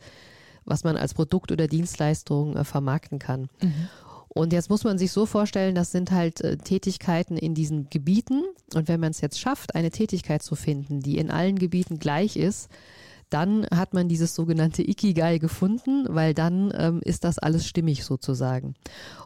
was 0.65 0.83
man 0.83 0.97
als 0.97 1.13
Produkt 1.13 1.51
oder 1.51 1.67
Dienstleistung 1.67 2.55
äh, 2.55 2.63
vermarkten 2.63 3.19
kann. 3.19 3.49
Mhm. 3.61 3.89
Und 4.29 4.53
jetzt 4.53 4.69
muss 4.69 4.83
man 4.83 4.97
sich 4.97 5.11
so 5.11 5.25
vorstellen, 5.25 5.75
das 5.75 5.91
sind 5.91 6.11
halt 6.11 6.41
äh, 6.41 6.57
Tätigkeiten 6.57 7.35
in 7.35 7.55
diesen 7.55 7.89
Gebieten. 7.89 8.43
Und 8.75 8.87
wenn 8.87 8.99
man 8.99 9.11
es 9.11 9.21
jetzt 9.21 9.39
schafft, 9.39 9.75
eine 9.75 9.89
Tätigkeit 9.89 10.43
zu 10.43 10.55
finden, 10.55 11.01
die 11.01 11.17
in 11.17 11.31
allen 11.31 11.57
Gebieten 11.57 11.99
gleich 11.99 12.37
ist, 12.37 12.69
dann 13.29 13.67
hat 13.71 13.93
man 13.93 14.07
dieses 14.07 14.33
sogenannte 14.33 14.81
Ikigai 14.81 15.37
gefunden, 15.37 16.05
weil 16.09 16.33
dann 16.33 16.73
ähm, 16.75 17.01
ist 17.03 17.23
das 17.23 17.37
alles 17.37 17.67
stimmig 17.67 18.03
sozusagen. 18.03 18.75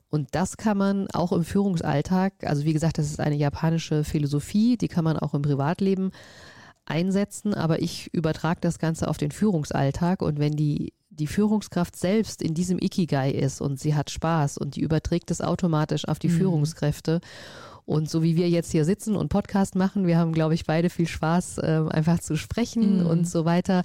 Und 0.10 0.30
das 0.32 0.58
kann 0.58 0.78
man 0.78 1.08
auch 1.12 1.32
im 1.32 1.44
Führungsalltag, 1.44 2.34
also 2.44 2.66
wie 2.66 2.74
gesagt, 2.74 2.98
das 2.98 3.08
ist 3.08 3.20
eine 3.20 3.36
japanische 3.36 4.04
Philosophie, 4.04 4.78
die 4.78 4.90
kann 4.90 5.06
man 5.06 5.18
auch 5.18 5.34
im 5.34 5.42
Privatleben 5.42 6.12
einsetzen, 6.86 7.54
aber 7.54 7.82
ich 7.82 8.14
übertrage 8.14 8.60
das 8.62 8.78
Ganze 8.78 9.08
auf 9.08 9.18
den 9.18 9.32
Führungsalltag 9.32 10.22
und 10.22 10.38
wenn 10.38 10.56
die 10.56 10.94
die 11.20 11.28
Führungskraft 11.28 11.96
selbst 11.96 12.42
in 12.42 12.54
diesem 12.54 12.80
Ikigai 12.80 13.32
ist 13.32 13.62
und 13.62 13.80
sie 13.80 13.96
hat 13.96 14.10
Spaß 14.10 14.58
und 14.58 14.76
die 14.76 14.82
überträgt 14.82 15.32
es 15.32 15.42
automatisch 15.42 16.08
auf 16.08 16.20
die 16.20 16.30
mhm. 16.30 16.38
Führungskräfte 16.38 17.22
und 17.86 18.10
so 18.10 18.24
wie 18.24 18.36
wir 18.36 18.50
jetzt 18.50 18.72
hier 18.72 18.86
sitzen 18.86 19.16
und 19.16 19.30
Podcast 19.30 19.76
machen, 19.76 20.08
wir 20.08 20.18
haben, 20.18 20.32
glaube 20.32 20.54
ich, 20.54 20.66
beide 20.66 20.90
viel 20.90 21.08
Spaß, 21.08 21.58
äh, 21.58 21.84
einfach 21.90 22.20
zu 22.20 22.38
sprechen 22.38 23.02
mhm. 23.02 23.06
und 23.06 23.28
so 23.28 23.44
weiter, 23.44 23.84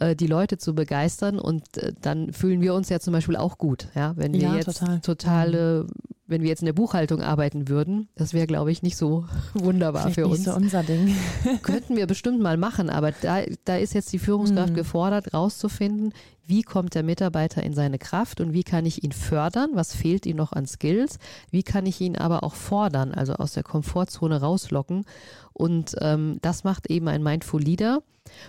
äh, 0.00 0.16
die 0.16 0.26
Leute 0.26 0.58
zu 0.58 0.74
begeistern. 0.74 1.38
Und 1.38 1.78
äh, 1.78 1.92
dann 2.00 2.32
fühlen 2.32 2.60
wir 2.60 2.74
uns 2.74 2.88
ja 2.88 2.98
zum 2.98 3.12
Beispiel 3.12 3.36
auch 3.36 3.56
gut, 3.58 3.88
ja, 3.94 4.12
wenn 4.16 4.32
wir 4.32 4.40
ja, 4.40 4.56
jetzt 4.56 4.78
total. 4.78 5.00
totale 5.00 5.84
mhm 5.84 6.17
wenn 6.28 6.42
wir 6.42 6.50
jetzt 6.50 6.60
in 6.60 6.66
der 6.66 6.74
Buchhaltung 6.74 7.22
arbeiten 7.22 7.68
würden, 7.68 8.08
das 8.14 8.34
wäre, 8.34 8.46
glaube 8.46 8.70
ich, 8.70 8.82
nicht 8.82 8.96
so 8.96 9.24
wunderbar 9.54 10.02
Vielleicht 10.02 10.14
für 10.14 10.28
nicht 10.28 10.38
uns. 10.38 10.44
So 10.44 10.54
unser 10.54 10.82
Ding. 10.82 11.16
Könnten 11.62 11.96
wir 11.96 12.06
bestimmt 12.06 12.40
mal 12.40 12.56
machen, 12.56 12.90
aber 12.90 13.12
da, 13.12 13.42
da 13.64 13.76
ist 13.76 13.94
jetzt 13.94 14.12
die 14.12 14.18
Führungskraft 14.18 14.70
mhm. 14.70 14.76
gefordert, 14.76 15.34
rauszufinden, 15.34 16.12
wie 16.46 16.62
kommt 16.62 16.94
der 16.94 17.02
Mitarbeiter 17.02 17.62
in 17.62 17.74
seine 17.74 17.98
Kraft 17.98 18.40
und 18.40 18.52
wie 18.52 18.62
kann 18.62 18.86
ich 18.86 19.04
ihn 19.04 19.12
fördern, 19.12 19.70
was 19.74 19.94
fehlt 19.94 20.24
ihm 20.24 20.36
noch 20.36 20.52
an 20.52 20.66
Skills, 20.66 21.18
wie 21.50 21.62
kann 21.62 21.84
ich 21.84 22.00
ihn 22.00 22.16
aber 22.16 22.42
auch 22.42 22.54
fordern, 22.54 23.12
also 23.12 23.34
aus 23.34 23.52
der 23.52 23.62
Komfortzone 23.62 24.40
rauslocken. 24.40 25.04
Und 25.52 25.96
ähm, 26.00 26.38
das 26.40 26.64
macht 26.64 26.90
eben 26.90 27.08
ein 27.08 27.22
Mindful 27.22 27.60
Leader. 27.60 28.02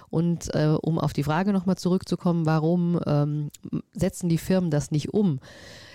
Und 0.10 0.54
äh, 0.54 0.76
um 0.82 1.00
auf 1.00 1.14
die 1.14 1.24
Frage 1.24 1.54
nochmal 1.54 1.78
zurückzukommen, 1.78 2.46
warum 2.46 3.00
ähm, 3.06 3.50
setzen 3.94 4.30
die 4.30 4.38
Firmen 4.38 4.72
das 4.72 4.92
nicht 4.92 5.14
um? 5.14 5.40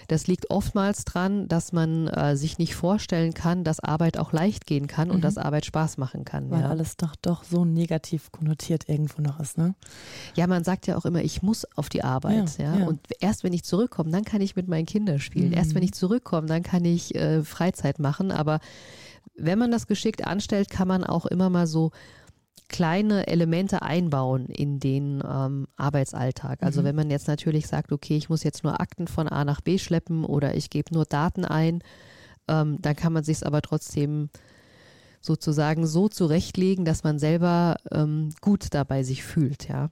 Das 0.09 0.27
liegt 0.27 0.51
oftmals 0.51 1.05
dran, 1.05 1.49
dass 1.49 1.73
man 1.73 2.09
äh, 2.09 2.37
sich 2.37 2.59
nicht 2.59 2.75
vorstellen 2.75 3.35
kann, 3.35 3.65
dass 3.65 3.81
Arbeit 3.81 4.19
auch 4.19 4.33
leicht 4.33 4.67
gehen 4.67 4.87
kann 4.87 5.11
und 5.11 5.19
mhm. 5.19 5.23
dass 5.23 5.39
Arbeit 5.39 5.67
Spaß 5.67 5.99
machen 5.99 6.25
kann. 6.25 6.51
Weil 6.51 6.63
ja. 6.63 6.69
alles 6.69 6.97
doch 6.97 7.17
doch 7.17 7.45
so 7.45 7.65
negativ 7.65 8.33
konnotiert 8.33 8.89
irgendwo 8.89 9.23
noch 9.23 9.41
ist, 9.41 9.59
ne? 9.59 9.75
Ja, 10.35 10.47
man 10.47 10.65
sagt 10.65 10.87
ja 10.87 10.97
auch 10.97 11.05
immer, 11.05 11.23
ich 11.23 11.43
muss 11.43 11.67
auf 11.77 11.89
die 11.89 12.05
Arbeit. 12.05 12.59
Ja, 12.59 12.65
ja? 12.65 12.79
ja. 12.81 12.87
Und 12.87 13.01
erst 13.21 13.45
wenn 13.45 13.53
ich 13.53 13.65
zurückkomme, 13.65 14.11
dann 14.11 14.25
kann 14.25 14.41
ich 14.41 14.57
mit 14.57 14.69
meinen 14.69 14.87
Kindern 14.87 15.19
spielen. 15.19 15.49
Mhm. 15.49 15.55
Erst 15.55 15.75
wenn 15.75 15.83
ich 15.83 15.93
zurückkomme, 15.93 16.47
dann 16.47 16.63
kann 16.63 16.85
ich 16.85 17.15
äh, 17.15 17.43
Freizeit 17.43 17.99
machen. 17.99 18.31
Aber 18.31 18.61
wenn 19.37 19.59
man 19.59 19.71
das 19.71 19.87
geschickt 19.87 20.27
anstellt, 20.27 20.71
kann 20.71 20.89
man 20.89 21.05
auch 21.05 21.27
immer 21.27 21.51
mal 21.51 21.67
so 21.67 21.91
kleine 22.69 23.27
Elemente 23.27 23.83
einbauen 23.83 24.47
in 24.47 24.81
den 24.81 25.23
ähm, 25.27 25.67
Arbeitsalltag. 25.77 26.63
Also 26.63 26.81
mhm. 26.81 26.85
wenn 26.87 26.97
man 26.97 27.11
jetzt 27.11 27.29
natürlich 27.29 27.67
sagt, 27.67 27.93
okay, 27.93 28.17
ich 28.17 28.29
muss 28.29 28.43
jetzt 28.43 28.65
nur 28.65 28.81
Akten 28.81 29.07
von 29.07 29.29
A 29.29 29.45
nach 29.45 29.61
B 29.61 29.79
schleppen 29.79 30.25
oder 30.25 30.55
ich 30.55 30.71
gebe 30.71 30.95
nur 30.95 31.05
Daten 31.05 31.45
ein, 31.45 31.83
ähm, 32.49 32.79
dann 32.81 32.97
kann 32.97 33.13
man 33.13 33.25
sich 33.25 33.39
es 33.39 33.43
aber 33.43 33.63
trotzdem 33.63 34.31
sozusagen 35.21 35.87
so 35.87 36.09
zurechtlegen, 36.09 36.85
dass 36.85 37.03
man 37.03 37.19
selber 37.19 37.77
ähm, 37.91 38.31
gut 38.41 38.69
dabei 38.73 39.03
sich 39.03 39.23
fühlt, 39.23 39.69
ja. 39.69 39.91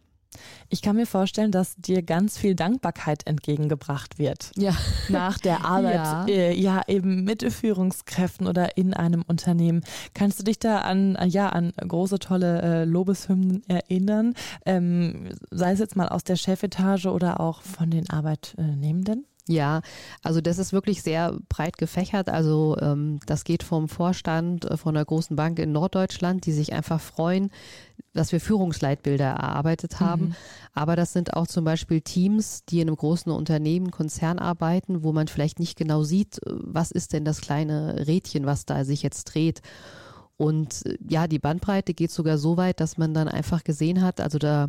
Ich 0.69 0.83
kann 0.83 0.97
mir 0.97 1.07
vorstellen, 1.07 1.53
dass 1.53 1.77
dir 1.77 2.03
ganz 2.03 2.39
viel 2.39 2.55
Dankbarkeit 2.55 3.27
entgegengebracht 3.27 4.19
wird. 4.19 4.51
Ja. 4.57 4.75
Nach 5.09 5.39
der 5.39 5.65
Arbeit, 5.65 5.95
ja, 5.95 6.27
äh, 6.27 6.55
ja 6.55 6.83
eben 6.87 7.25
mit 7.25 7.43
Führungskräften 7.53 8.47
oder 8.47 8.77
in 8.77 8.95
einem 8.95 9.23
Unternehmen. 9.23 9.83
Kannst 10.15 10.39
du 10.41 10.45
dich 10.45 10.59
da 10.59 10.79
an, 10.79 11.19
ja, 11.29 11.49
an 11.49 11.73
große, 11.77 12.19
tolle 12.19 12.62
äh, 12.62 12.85
Lobeshymnen 12.85 13.62
erinnern? 13.69 14.35
Ähm, 14.65 15.31
sei 15.51 15.73
es 15.73 15.79
jetzt 15.79 15.97
mal 15.97 16.09
aus 16.09 16.25
der 16.25 16.37
Chefetage 16.37 17.07
oder 17.07 17.41
auch 17.41 17.62
von 17.62 17.91
den 17.91 18.09
Arbeitnehmenden? 18.09 19.27
Ja, 19.49 19.83
also 20.23 20.41
das 20.41 20.59
ist 20.59 20.73
wirklich 20.73 21.03
sehr 21.03 21.37
breit 21.49 21.77
gefächert. 21.77 22.29
Also 22.29 22.77
ähm, 22.81 23.19
das 23.27 23.43
geht 23.43 23.65
vom 23.65 23.89
Vorstand 23.89 24.65
äh, 24.65 24.77
von 24.77 24.97
einer 24.97 25.05
großen 25.05 25.35
Bank 25.35 25.59
in 25.59 25.73
Norddeutschland, 25.73 26.47
die 26.47 26.53
sich 26.53 26.73
einfach 26.73 27.01
freuen, 27.01 27.51
dass 28.12 28.33
wir 28.33 28.40
Führungsleitbilder 28.40 29.25
erarbeitet 29.25 30.00
haben. 30.00 30.26
Mhm. 30.26 30.35
Aber 30.75 30.97
das 30.97 31.12
sind 31.12 31.35
auch 31.35 31.47
zum 31.47 31.64
Beispiel 31.64 32.00
Teams, 32.00 32.64
die 32.64 32.81
in 32.81 32.88
einem 32.88 32.97
großen 32.97 33.33
Unternehmen, 33.33 33.90
Konzern 33.90 34.38
arbeiten, 34.38 35.02
wo 35.02 35.12
man 35.12 35.28
vielleicht 35.28 35.59
nicht 35.59 35.76
genau 35.76 36.02
sieht, 36.02 36.38
äh, 36.47 36.50
was 36.50 36.90
ist 36.90 37.12
denn 37.12 37.25
das 37.25 37.40
kleine 37.40 38.07
Rädchen, 38.07 38.47
was 38.47 38.66
da 38.66 38.85
sich 38.85 39.02
jetzt 39.02 39.25
dreht. 39.25 39.62
Und 40.37 40.87
äh, 40.87 40.99
ja, 41.09 41.26
die 41.26 41.38
Bandbreite 41.38 41.95
geht 41.95 42.11
sogar 42.11 42.37
so 42.37 42.57
weit, 42.57 42.81
dass 42.81 42.99
man 42.99 43.14
dann 43.14 43.28
einfach 43.28 43.64
gesehen 43.64 44.02
hat, 44.02 44.21
also 44.21 44.38
da 44.38 44.69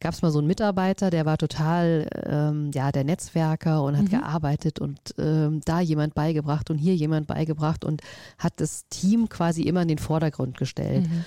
gab 0.00 0.14
es 0.14 0.22
mal 0.22 0.30
so 0.30 0.38
einen 0.38 0.48
Mitarbeiter, 0.48 1.10
der 1.10 1.26
war 1.26 1.36
total 1.36 2.08
ähm, 2.24 2.70
ja 2.72 2.90
der 2.90 3.04
Netzwerker 3.04 3.82
und 3.82 3.96
hat 3.96 4.04
mhm. 4.04 4.10
gearbeitet 4.10 4.78
und 4.78 4.98
ähm, 5.18 5.60
da 5.64 5.80
jemand 5.80 6.14
beigebracht 6.14 6.70
und 6.70 6.78
hier 6.78 6.94
jemand 6.94 7.26
beigebracht 7.26 7.84
und 7.84 8.02
hat 8.38 8.54
das 8.56 8.86
Team 8.88 9.28
quasi 9.28 9.62
immer 9.62 9.82
in 9.82 9.88
den 9.88 9.98
Vordergrund 9.98 10.56
gestellt. 10.56 11.08
Mhm. 11.08 11.24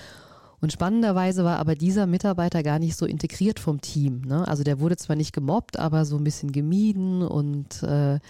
Und 0.64 0.72
spannenderweise 0.72 1.44
war 1.44 1.60
aber 1.60 1.76
dieser 1.76 2.08
Mitarbeiter 2.08 2.64
gar 2.64 2.80
nicht 2.80 2.96
so 2.96 3.06
integriert 3.06 3.60
vom 3.60 3.82
Team. 3.82 4.22
Ne? 4.22 4.48
Also 4.48 4.64
der 4.64 4.80
wurde 4.80 4.96
zwar 4.96 5.18
nicht 5.18 5.34
gemobbt, 5.34 5.78
aber 5.78 6.06
so 6.06 6.16
ein 6.16 6.24
bisschen 6.24 6.54
gemieden 6.54 7.22
und 7.22 7.84
äh, 7.84 8.22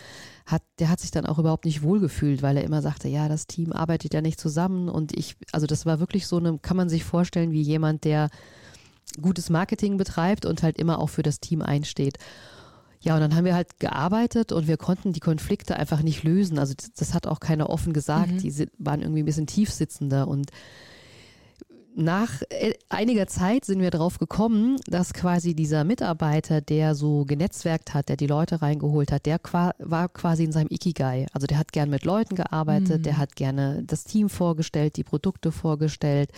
hat, 0.47 0.63
der 0.79 0.89
hat 0.89 0.99
sich 0.99 1.11
dann 1.11 1.27
auch 1.27 1.37
überhaupt 1.37 1.65
nicht 1.65 1.83
wohlgefühlt, 1.83 2.41
weil 2.41 2.57
er 2.57 2.63
immer 2.63 2.81
sagte, 2.81 3.07
ja, 3.07 3.29
das 3.29 3.45
Team 3.45 3.71
arbeitet 3.71 4.15
ja 4.15 4.21
nicht 4.21 4.39
zusammen. 4.39 4.89
Und 4.89 5.15
ich, 5.15 5.35
also 5.51 5.67
das 5.67 5.85
war 5.85 5.99
wirklich 5.99 6.25
so 6.25 6.37
eine, 6.37 6.57
kann 6.57 6.75
man 6.75 6.89
sich 6.89 7.03
vorstellen, 7.03 7.51
wie 7.51 7.61
jemand, 7.61 8.03
der 8.03 8.31
gutes 9.21 9.51
Marketing 9.51 9.97
betreibt 9.97 10.47
und 10.47 10.63
halt 10.63 10.79
immer 10.79 10.97
auch 10.97 11.11
für 11.11 11.21
das 11.21 11.39
Team 11.39 11.61
einsteht. 11.61 12.17
Ja, 12.99 13.13
und 13.13 13.21
dann 13.21 13.35
haben 13.35 13.45
wir 13.45 13.53
halt 13.53 13.79
gearbeitet 13.79 14.51
und 14.51 14.67
wir 14.67 14.77
konnten 14.77 15.13
die 15.13 15.19
Konflikte 15.19 15.75
einfach 15.75 16.01
nicht 16.01 16.23
lösen. 16.23 16.57
Also 16.57 16.73
das, 16.73 16.93
das 16.93 17.13
hat 17.13 17.27
auch 17.27 17.39
keiner 17.39 17.69
offen 17.69 17.93
gesagt. 17.93 18.31
Mhm. 18.31 18.37
Die 18.39 18.67
waren 18.79 19.03
irgendwie 19.03 19.21
ein 19.21 19.27
bisschen 19.27 19.45
tiefsitzender 19.45 20.27
und 20.27 20.49
nach 21.95 22.41
äh, 22.49 22.73
einiger 22.89 23.27
Zeit 23.27 23.65
sind 23.65 23.79
wir 23.79 23.91
darauf 23.91 24.17
gekommen, 24.17 24.77
dass 24.87 25.13
quasi 25.13 25.53
dieser 25.53 25.83
Mitarbeiter, 25.83 26.61
der 26.61 26.95
so 26.95 27.25
genetzwerkt 27.25 27.93
hat, 27.93 28.09
der 28.09 28.17
die 28.17 28.27
Leute 28.27 28.61
reingeholt 28.61 29.11
hat, 29.11 29.25
der 29.25 29.39
war 29.79 30.09
quasi 30.09 30.43
in 30.43 30.51
seinem 30.51 30.69
Ikigai. 30.69 31.27
Also 31.33 31.47
der 31.47 31.57
hat 31.57 31.71
gern 31.71 31.89
mit 31.89 32.05
Leuten 32.05 32.35
gearbeitet, 32.35 32.99
mhm. 32.99 33.03
der 33.03 33.17
hat 33.17 33.35
gerne 33.35 33.83
das 33.85 34.03
Team 34.05 34.29
vorgestellt, 34.29 34.97
die 34.97 35.03
Produkte 35.03 35.51
vorgestellt, 35.51 36.31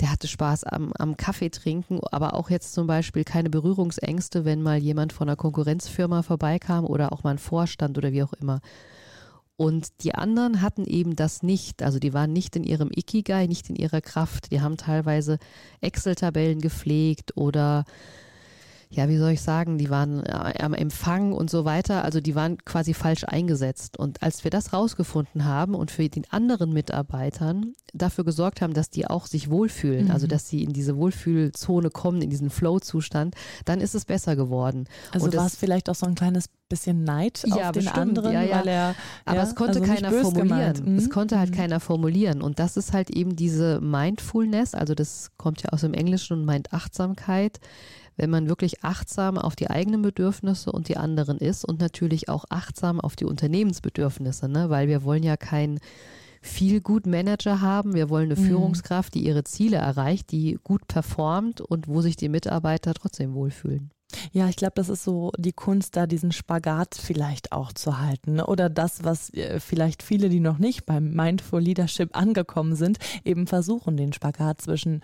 der 0.00 0.10
hatte 0.10 0.28
Spaß 0.28 0.64
am, 0.64 0.92
am 0.98 1.16
Kaffee 1.16 1.50
trinken, 1.50 2.00
aber 2.10 2.34
auch 2.34 2.50
jetzt 2.50 2.72
zum 2.72 2.86
Beispiel 2.86 3.24
keine 3.24 3.50
Berührungsängste, 3.50 4.44
wenn 4.44 4.62
mal 4.62 4.78
jemand 4.78 5.12
von 5.12 5.28
einer 5.28 5.36
Konkurrenzfirma 5.36 6.22
vorbeikam 6.22 6.84
oder 6.84 7.12
auch 7.12 7.22
mal 7.22 7.32
ein 7.32 7.38
Vorstand 7.38 7.98
oder 7.98 8.12
wie 8.12 8.22
auch 8.22 8.32
immer. 8.34 8.60
Und 9.56 10.02
die 10.02 10.14
anderen 10.14 10.60
hatten 10.60 10.84
eben 10.84 11.14
das 11.14 11.42
nicht. 11.42 11.82
Also 11.82 11.98
die 11.98 12.14
waren 12.14 12.32
nicht 12.32 12.56
in 12.56 12.64
ihrem 12.64 12.90
Ikigai, 12.90 13.46
nicht 13.46 13.68
in 13.70 13.76
ihrer 13.76 14.00
Kraft. 14.00 14.50
Die 14.50 14.60
haben 14.60 14.76
teilweise 14.76 15.38
Excel-Tabellen 15.80 16.60
gepflegt 16.60 17.36
oder 17.36 17.84
ja, 18.92 19.08
wie 19.08 19.16
soll 19.16 19.30
ich 19.32 19.40
sagen, 19.40 19.78
die 19.78 19.88
waren 19.88 20.22
äh, 20.24 20.62
am 20.62 20.74
Empfang 20.74 21.32
und 21.32 21.48
so 21.48 21.64
weiter. 21.64 22.04
Also 22.04 22.20
die 22.20 22.34
waren 22.34 22.58
quasi 22.58 22.92
falsch 22.92 23.24
eingesetzt. 23.24 23.98
Und 23.98 24.22
als 24.22 24.44
wir 24.44 24.50
das 24.50 24.74
rausgefunden 24.74 25.46
haben 25.46 25.74
und 25.74 25.90
für 25.90 26.06
den 26.08 26.24
anderen 26.30 26.72
Mitarbeitern 26.72 27.72
dafür 27.94 28.24
gesorgt 28.24 28.60
haben, 28.60 28.74
dass 28.74 28.90
die 28.90 29.06
auch 29.06 29.26
sich 29.26 29.48
wohlfühlen, 29.48 30.02
also 30.02 30.08
mhm. 30.08 30.14
also 30.14 30.26
dass 30.26 30.48
sie 30.48 30.62
in 30.62 30.74
diese 30.74 30.96
Wohlfühlzone 30.96 31.88
kommen, 31.88 32.20
in 32.20 32.28
diesen 32.28 32.50
Flow-Zustand, 32.50 33.34
dann 33.64 33.80
ist 33.80 33.94
es 33.94 34.04
besser 34.04 34.36
geworden. 34.36 34.86
Also 35.10 35.32
war 35.32 35.46
es 35.46 35.56
vielleicht 35.56 35.88
auch 35.88 35.94
so 35.94 36.06
ein 36.06 36.14
kleines 36.14 36.48
bisschen 36.68 37.04
Neid 37.04 37.44
ja, 37.46 37.68
auf 37.68 37.72
den 37.72 37.84
bestimmt. 37.84 37.96
anderen, 37.96 38.32
ja, 38.32 38.42
ja. 38.42 38.58
weil 38.58 38.68
er. 38.68 38.94
Aber 39.24 39.42
es 39.42 39.54
konnte 39.54 39.80
also 39.80 39.92
keiner 39.92 40.10
formulieren. 40.10 40.92
Mhm. 40.92 40.98
Es 40.98 41.10
konnte 41.10 41.38
halt 41.38 41.50
mhm. 41.50 41.54
keiner 41.54 41.80
formulieren. 41.80 42.42
Und 42.42 42.58
das 42.58 42.76
ist 42.76 42.92
halt 42.92 43.10
eben 43.10 43.36
diese 43.36 43.80
Mindfulness, 43.80 44.74
also 44.74 44.94
das 44.94 45.30
kommt 45.38 45.62
ja 45.62 45.70
aus 45.70 45.80
dem 45.80 45.94
Englischen 45.94 46.34
und 46.38 46.44
meint 46.44 46.72
Achtsamkeit 46.72 47.58
wenn 48.16 48.30
man 48.30 48.48
wirklich 48.48 48.84
achtsam 48.84 49.38
auf 49.38 49.56
die 49.56 49.70
eigenen 49.70 50.02
Bedürfnisse 50.02 50.72
und 50.72 50.88
die 50.88 50.96
anderen 50.96 51.38
ist 51.38 51.64
und 51.64 51.80
natürlich 51.80 52.28
auch 52.28 52.44
achtsam 52.50 53.00
auf 53.00 53.16
die 53.16 53.24
Unternehmensbedürfnisse, 53.24 54.48
ne? 54.48 54.70
weil 54.70 54.88
wir 54.88 55.04
wollen 55.04 55.22
ja 55.22 55.36
keinen 55.36 55.78
viel 56.42 56.80
gut 56.80 57.06
Manager 57.06 57.60
haben. 57.60 57.94
Wir 57.94 58.10
wollen 58.10 58.30
eine 58.30 58.40
mhm. 58.40 58.46
Führungskraft, 58.46 59.14
die 59.14 59.24
ihre 59.24 59.44
Ziele 59.44 59.76
erreicht, 59.76 60.32
die 60.32 60.58
gut 60.62 60.86
performt 60.88 61.60
und 61.60 61.88
wo 61.88 62.00
sich 62.00 62.16
die 62.16 62.28
Mitarbeiter 62.28 62.92
trotzdem 62.94 63.34
wohlfühlen. 63.34 63.90
Ja, 64.32 64.48
ich 64.48 64.56
glaube, 64.56 64.74
das 64.76 64.88
ist 64.88 65.04
so 65.04 65.32
die 65.36 65.52
Kunst, 65.52 65.96
da 65.96 66.06
diesen 66.06 66.32
Spagat 66.32 66.94
vielleicht 66.94 67.52
auch 67.52 67.72
zu 67.72 67.98
halten. 67.98 68.34
Ne? 68.34 68.46
Oder 68.46 68.70
das, 68.70 69.04
was 69.04 69.32
äh, 69.34 69.58
vielleicht 69.60 70.02
viele, 70.02 70.28
die 70.28 70.40
noch 70.40 70.58
nicht 70.58 70.86
beim 70.86 71.12
Mindful 71.12 71.60
Leadership 71.60 72.16
angekommen 72.16 72.76
sind, 72.76 72.98
eben 73.24 73.46
versuchen, 73.46 73.96
den 73.96 74.12
Spagat 74.12 74.60
zwischen 74.60 75.00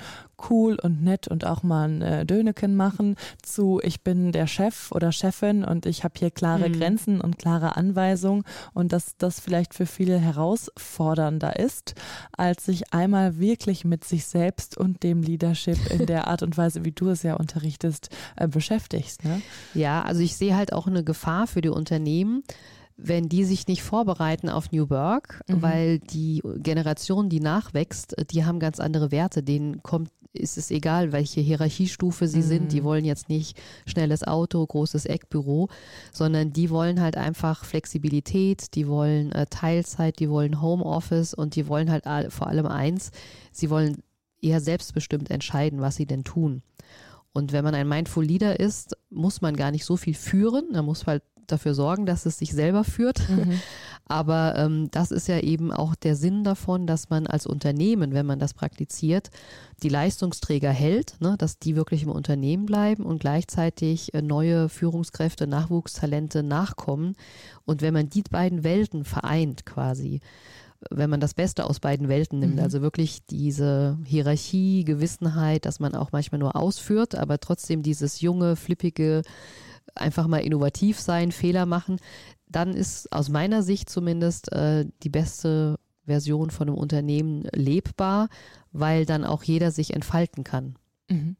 cool 0.50 0.78
und 0.80 1.02
nett 1.02 1.28
und 1.28 1.44
auch 1.44 1.62
mal 1.62 1.88
ein 1.88 2.02
äh, 2.02 2.26
Döneken 2.26 2.76
machen 2.76 3.16
zu 3.42 3.80
ich 3.82 4.02
bin 4.02 4.32
der 4.32 4.46
Chef 4.46 4.92
oder 4.92 5.10
Chefin 5.12 5.64
und 5.64 5.86
ich 5.86 6.04
habe 6.04 6.14
hier 6.18 6.30
klare 6.30 6.68
mhm. 6.68 6.74
Grenzen 6.74 7.20
und 7.20 7.38
klare 7.38 7.76
Anweisungen 7.76 8.44
und 8.72 8.92
dass 8.92 9.16
das 9.16 9.40
vielleicht 9.40 9.74
für 9.74 9.86
viele 9.86 10.18
herausfordernder 10.18 11.58
ist, 11.58 11.94
als 12.36 12.66
sich 12.66 12.92
einmal 12.92 13.38
wirklich 13.38 13.84
mit 13.84 14.04
sich 14.04 14.26
selbst 14.26 14.76
und 14.76 15.02
dem 15.02 15.22
Leadership 15.22 15.78
in 15.90 16.06
der 16.06 16.28
Art 16.28 16.42
und 16.42 16.56
Weise, 16.56 16.84
wie 16.84 16.92
du 16.92 17.08
es 17.08 17.22
ja 17.22 17.34
unterrichtest, 17.34 18.10
äh, 18.36 18.46
beschäftigt 18.46 19.07
beschäftigst. 19.08 19.24
Ne? 19.24 19.42
Ja, 19.74 20.02
also 20.02 20.20
ich 20.20 20.36
sehe 20.36 20.56
halt 20.56 20.72
auch 20.72 20.86
eine 20.86 21.04
Gefahr 21.04 21.46
für 21.46 21.60
die 21.60 21.68
Unternehmen, 21.68 22.42
wenn 22.96 23.28
die 23.28 23.44
sich 23.44 23.66
nicht 23.68 23.82
vorbereiten 23.82 24.48
auf 24.48 24.72
New 24.72 24.90
Work, 24.90 25.42
mhm. 25.46 25.62
weil 25.62 25.98
die 26.00 26.42
Generation, 26.56 27.28
die 27.28 27.40
nachwächst, 27.40 28.16
die 28.32 28.44
haben 28.44 28.58
ganz 28.58 28.80
andere 28.80 29.12
Werte. 29.12 29.42
Denen 29.42 29.82
kommt, 29.84 30.10
ist 30.32 30.58
es 30.58 30.72
egal, 30.72 31.12
welche 31.12 31.40
Hierarchiestufe 31.40 32.26
sie 32.26 32.38
mhm. 32.38 32.42
sind. 32.42 32.72
Die 32.72 32.82
wollen 32.82 33.04
jetzt 33.04 33.28
nicht 33.28 33.56
schnelles 33.86 34.24
Auto, 34.24 34.66
großes 34.66 35.06
Eckbüro, 35.06 35.68
sondern 36.12 36.52
die 36.52 36.70
wollen 36.70 37.00
halt 37.00 37.16
einfach 37.16 37.64
Flexibilität, 37.64 38.74
die 38.74 38.88
wollen 38.88 39.30
äh, 39.30 39.46
Teilzeit, 39.46 40.18
die 40.18 40.28
wollen 40.28 40.60
Homeoffice 40.60 41.34
und 41.34 41.54
die 41.54 41.68
wollen 41.68 41.90
halt 41.90 42.04
vor 42.32 42.48
allem 42.48 42.66
eins, 42.66 43.12
sie 43.52 43.70
wollen 43.70 44.02
eher 44.40 44.60
selbstbestimmt 44.60 45.30
entscheiden, 45.30 45.80
was 45.80 45.96
sie 45.96 46.06
denn 46.06 46.24
tun. 46.24 46.62
Und 47.32 47.52
wenn 47.52 47.64
man 47.64 47.74
ein 47.74 47.88
Mindful 47.88 48.24
Leader 48.24 48.58
ist, 48.58 48.96
muss 49.10 49.40
man 49.40 49.56
gar 49.56 49.70
nicht 49.70 49.84
so 49.84 49.96
viel 49.96 50.14
führen. 50.14 50.72
Man 50.72 50.84
muss 50.84 51.06
halt 51.06 51.22
dafür 51.46 51.74
sorgen, 51.74 52.06
dass 52.06 52.26
es 52.26 52.38
sich 52.38 52.52
selber 52.52 52.84
führt. 52.84 53.28
Mhm. 53.28 53.60
Aber 54.04 54.54
ähm, 54.56 54.90
das 54.90 55.10
ist 55.10 55.28
ja 55.28 55.40
eben 55.40 55.70
auch 55.70 55.94
der 55.94 56.16
Sinn 56.16 56.42
davon, 56.44 56.86
dass 56.86 57.10
man 57.10 57.26
als 57.26 57.46
Unternehmen, 57.46 58.14
wenn 58.14 58.24
man 58.24 58.38
das 58.38 58.54
praktiziert, 58.54 59.30
die 59.82 59.90
Leistungsträger 59.90 60.70
hält, 60.70 61.16
ne, 61.20 61.36
dass 61.36 61.58
die 61.58 61.76
wirklich 61.76 62.04
im 62.04 62.10
Unternehmen 62.10 62.64
bleiben 62.64 63.04
und 63.04 63.18
gleichzeitig 63.18 64.14
äh, 64.14 64.22
neue 64.22 64.68
Führungskräfte, 64.68 65.46
Nachwuchstalente 65.46 66.42
nachkommen. 66.42 67.16
Und 67.66 67.82
wenn 67.82 67.92
man 67.92 68.08
die 68.08 68.22
beiden 68.22 68.64
Welten 68.64 69.04
vereint 69.04 69.66
quasi, 69.66 70.20
wenn 70.90 71.10
man 71.10 71.20
das 71.20 71.34
Beste 71.34 71.64
aus 71.64 71.80
beiden 71.80 72.08
Welten 72.08 72.38
nimmt. 72.38 72.56
Mhm. 72.56 72.62
Also 72.62 72.82
wirklich 72.82 73.24
diese 73.26 73.98
Hierarchie, 74.04 74.84
Gewissenheit, 74.84 75.64
dass 75.64 75.80
man 75.80 75.94
auch 75.94 76.12
manchmal 76.12 76.38
nur 76.38 76.56
ausführt, 76.56 77.14
aber 77.14 77.38
trotzdem 77.38 77.82
dieses 77.82 78.20
junge, 78.20 78.56
flippige, 78.56 79.22
einfach 79.94 80.26
mal 80.26 80.38
innovativ 80.38 81.00
sein, 81.00 81.32
Fehler 81.32 81.66
machen, 81.66 81.98
dann 82.46 82.74
ist 82.74 83.12
aus 83.12 83.28
meiner 83.28 83.62
Sicht 83.62 83.90
zumindest 83.90 84.52
äh, 84.52 84.86
die 85.02 85.10
beste 85.10 85.78
Version 86.04 86.50
von 86.50 86.68
einem 86.68 86.78
Unternehmen 86.78 87.46
lebbar, 87.52 88.28
weil 88.72 89.04
dann 89.04 89.24
auch 89.24 89.42
jeder 89.42 89.70
sich 89.70 89.94
entfalten 89.94 90.44
kann. 90.44 90.76
Mhm. 91.08 91.36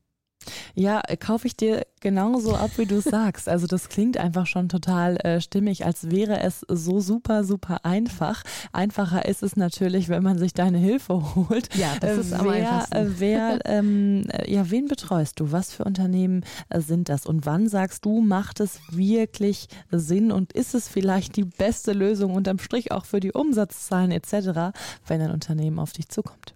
Ja, 0.78 1.02
kaufe 1.18 1.48
ich 1.48 1.56
dir 1.56 1.84
genauso 2.00 2.54
ab, 2.54 2.70
wie 2.76 2.86
du 2.86 2.98
es 2.98 3.04
sagst. 3.10 3.48
Also 3.48 3.66
das 3.66 3.88
klingt 3.88 4.16
einfach 4.16 4.46
schon 4.46 4.68
total 4.68 5.16
äh, 5.16 5.40
stimmig, 5.40 5.84
als 5.84 6.08
wäre 6.12 6.38
es 6.38 6.60
so 6.68 7.00
super, 7.00 7.42
super 7.42 7.84
einfach. 7.84 8.44
Einfacher 8.72 9.24
ist 9.26 9.42
es 9.42 9.56
natürlich, 9.56 10.08
wenn 10.08 10.22
man 10.22 10.38
sich 10.38 10.54
deine 10.54 10.78
Hilfe 10.78 11.34
holt. 11.34 11.74
Ja, 11.74 11.96
das 12.00 12.18
ist 12.18 12.30
äh, 12.30 12.36
am 12.36 12.48
einfachsten. 12.48 12.94
Äh, 12.94 13.06
wer, 13.18 13.58
ähm, 13.64 14.22
äh, 14.30 14.52
ja, 14.52 14.70
wen 14.70 14.86
betreust 14.86 15.40
du? 15.40 15.50
Was 15.50 15.72
für 15.72 15.82
Unternehmen 15.82 16.44
äh, 16.68 16.80
sind 16.80 17.08
das? 17.08 17.26
Und 17.26 17.44
wann 17.44 17.68
sagst 17.68 18.04
du, 18.04 18.20
macht 18.20 18.60
es 18.60 18.78
wirklich 18.92 19.66
Sinn 19.90 20.30
und 20.30 20.52
ist 20.52 20.76
es 20.76 20.86
vielleicht 20.86 21.34
die 21.34 21.44
beste 21.44 21.92
Lösung 21.92 22.34
unterm 22.34 22.60
Strich 22.60 22.92
auch 22.92 23.04
für 23.04 23.18
die 23.18 23.32
Umsatzzahlen 23.32 24.12
etc., 24.12 24.78
wenn 25.08 25.20
ein 25.22 25.32
Unternehmen 25.32 25.80
auf 25.80 25.92
dich 25.92 26.08
zukommt? 26.08 26.54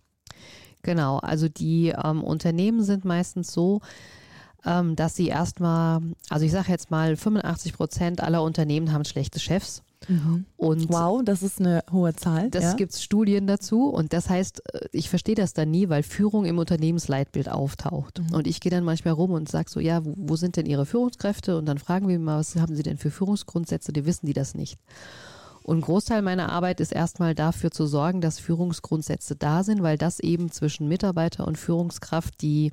Genau, 0.82 1.18
also 1.18 1.48
die 1.48 1.88
ähm, 1.88 2.22
Unternehmen 2.22 2.82
sind 2.82 3.04
meistens 3.04 3.52
so, 3.52 3.80
ähm, 4.64 4.96
dass 4.96 5.16
sie 5.16 5.28
erstmal, 5.28 6.00
also 6.28 6.44
ich 6.44 6.52
sage 6.52 6.70
jetzt 6.70 6.90
mal, 6.90 7.16
85 7.16 7.72
Prozent 7.72 8.20
aller 8.22 8.42
Unternehmen 8.42 8.92
haben 8.92 9.04
schlechte 9.04 9.40
Chefs. 9.40 9.82
Mhm. 10.08 10.46
Und 10.56 10.88
wow, 10.88 11.22
das 11.24 11.42
ist 11.42 11.60
eine 11.60 11.84
hohe 11.92 12.14
Zahl. 12.14 12.50
Das 12.50 12.64
ja? 12.64 12.74
gibt 12.74 12.92
es 12.92 13.02
Studien 13.02 13.46
dazu 13.46 13.88
und 13.88 14.12
das 14.12 14.28
heißt, 14.28 14.74
äh, 14.74 14.88
ich 14.92 15.08
verstehe 15.08 15.34
das 15.34 15.52
dann 15.52 15.70
nie, 15.70 15.88
weil 15.88 16.02
Führung 16.02 16.44
im 16.44 16.58
Unternehmensleitbild 16.58 17.48
auftaucht. 17.48 18.20
Mhm. 18.20 18.34
Und 18.34 18.46
ich 18.46 18.60
gehe 18.60 18.70
dann 18.70 18.84
manchmal 18.84 19.14
rum 19.14 19.32
und 19.32 19.48
sage 19.48 19.70
so, 19.70 19.80
ja, 19.80 20.04
wo, 20.04 20.14
wo, 20.16 20.36
sind 20.36 20.56
denn 20.56 20.66
Ihre 20.66 20.86
Führungskräfte? 20.86 21.56
Und 21.56 21.66
dann 21.66 21.78
fragen 21.78 22.08
wir 22.08 22.18
mal, 22.18 22.38
was 22.38 22.56
haben 22.56 22.74
Sie 22.74 22.82
denn 22.82 22.98
für 22.98 23.10
Führungsgrundsätze? 23.10 23.92
Die 23.92 24.06
wissen 24.06 24.26
die 24.26 24.32
das 24.32 24.54
nicht. 24.54 24.78
Und 25.62 25.78
ein 25.78 25.82
Großteil 25.82 26.22
meiner 26.22 26.50
Arbeit 26.50 26.80
ist 26.80 26.92
erstmal 26.92 27.34
dafür 27.34 27.70
zu 27.70 27.86
sorgen, 27.86 28.20
dass 28.20 28.38
Führungsgrundsätze 28.38 29.36
da 29.36 29.64
sind, 29.64 29.82
weil 29.82 29.98
das 29.98 30.20
eben 30.20 30.50
zwischen 30.50 30.88
Mitarbeiter 30.88 31.46
und 31.46 31.58
Führungskraft 31.58 32.40
die 32.42 32.72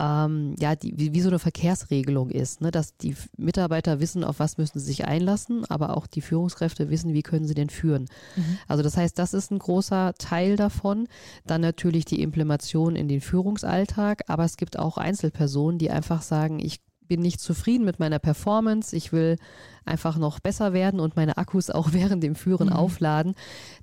ähm, 0.00 0.56
ja, 0.58 0.74
die, 0.74 0.94
wie, 0.96 1.12
wie, 1.12 1.20
so 1.20 1.28
eine 1.28 1.38
Verkehrsregelung 1.38 2.30
ist, 2.30 2.60
ne? 2.60 2.70
dass 2.70 2.96
die 2.96 3.14
Mitarbeiter 3.36 4.00
wissen, 4.00 4.24
auf 4.24 4.38
was 4.38 4.56
müssen 4.56 4.78
sie 4.78 4.86
sich 4.86 5.04
einlassen, 5.04 5.64
aber 5.68 5.96
auch 5.96 6.06
die 6.06 6.22
Führungskräfte 6.22 6.88
wissen, 6.88 7.12
wie 7.12 7.22
können 7.22 7.46
sie 7.46 7.54
denn 7.54 7.68
führen. 7.68 8.08
Mhm. 8.36 8.58
Also 8.68 8.82
das 8.82 8.96
heißt, 8.96 9.18
das 9.18 9.34
ist 9.34 9.50
ein 9.50 9.58
großer 9.58 10.14
Teil 10.18 10.56
davon. 10.56 11.08
Dann 11.46 11.60
natürlich 11.60 12.04
die 12.06 12.22
Implementation 12.22 12.96
in 12.96 13.08
den 13.08 13.20
Führungsalltag, 13.20 14.22
aber 14.28 14.44
es 14.44 14.56
gibt 14.56 14.78
auch 14.78 14.96
Einzelpersonen, 14.96 15.78
die 15.78 15.90
einfach 15.90 16.22
sagen, 16.22 16.58
ich 16.58 16.80
bin 17.12 17.20
nicht 17.20 17.40
zufrieden 17.40 17.84
mit 17.84 17.98
meiner 17.98 18.18
Performance, 18.18 18.96
ich 18.96 19.12
will 19.12 19.36
einfach 19.84 20.16
noch 20.16 20.40
besser 20.40 20.72
werden 20.72 20.98
und 20.98 21.14
meine 21.14 21.36
Akkus 21.36 21.68
auch 21.68 21.88
während 21.92 22.22
dem 22.22 22.34
Führen 22.34 22.68
mhm. 22.68 22.72
aufladen, 22.72 23.34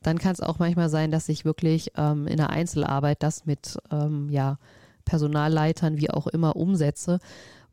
dann 0.01 0.17
kann 0.17 0.31
es 0.31 0.41
auch 0.41 0.57
manchmal 0.57 0.89
sein, 0.89 1.11
dass 1.11 1.29
ich 1.29 1.45
wirklich 1.45 1.91
ähm, 1.95 2.25
in 2.25 2.37
der 2.37 2.49
Einzelarbeit 2.49 3.21
das 3.21 3.45
mit 3.45 3.77
ähm, 3.91 4.29
ja, 4.31 4.57
Personalleitern, 5.05 5.97
wie 5.97 6.09
auch 6.09 6.25
immer, 6.25 6.55
umsetze, 6.55 7.19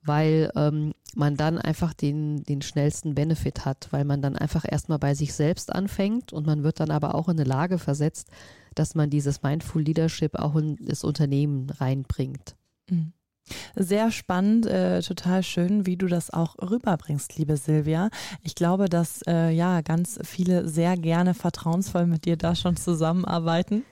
weil 0.05 0.53
ähm, 0.57 0.93
man 1.15 1.39
dann 1.39 1.57
einfach 1.57 1.95
den, 1.95 2.45
den 2.45 2.61
schnellsten 2.61 3.15
Benefit 3.15 3.65
hat, 3.65 3.89
weil 3.93 4.05
man 4.05 4.21
dann 4.21 4.37
einfach 4.37 4.67
erstmal 4.69 4.99
bei 4.99 5.15
sich 5.15 5.33
selbst 5.33 5.75
anfängt 5.75 6.35
und 6.35 6.45
man 6.45 6.65
wird 6.65 6.81
dann 6.81 6.91
aber 6.91 7.15
auch 7.15 7.31
in 7.31 7.41
eine 7.41 7.49
Lage 7.49 7.79
versetzt, 7.79 8.29
dass 8.75 8.95
man 8.95 9.09
dieses 9.09 9.43
Mindful 9.43 9.81
Leadership 9.81 10.39
auch 10.39 10.55
in 10.57 10.77
das 10.83 11.03
Unternehmen 11.03 11.71
reinbringt. 11.71 12.57
Mhm. 12.91 13.15
Sehr 13.79 14.11
spannend, 14.11 14.65
äh, 14.65 15.03
total 15.03 15.43
schön, 15.43 15.85
wie 15.85 15.99
du 15.99 16.07
das 16.07 16.31
auch 16.31 16.57
rüberbringst, 16.63 17.37
liebe 17.37 17.59
Silvia. 17.59 18.09
Ich 18.43 18.55
glaube, 18.55 18.89
dass 18.89 19.21
äh, 19.27 19.51
ja 19.51 19.83
ganz 19.83 20.19
viele 20.25 20.67
sehr 20.67 20.97
gerne 20.97 21.35
vertrauensvoll 21.35 22.07
mit 22.07 22.25
dir 22.25 22.39
da 22.39 22.55
schon 22.55 22.79
zusammenarbeiten. 22.79 23.85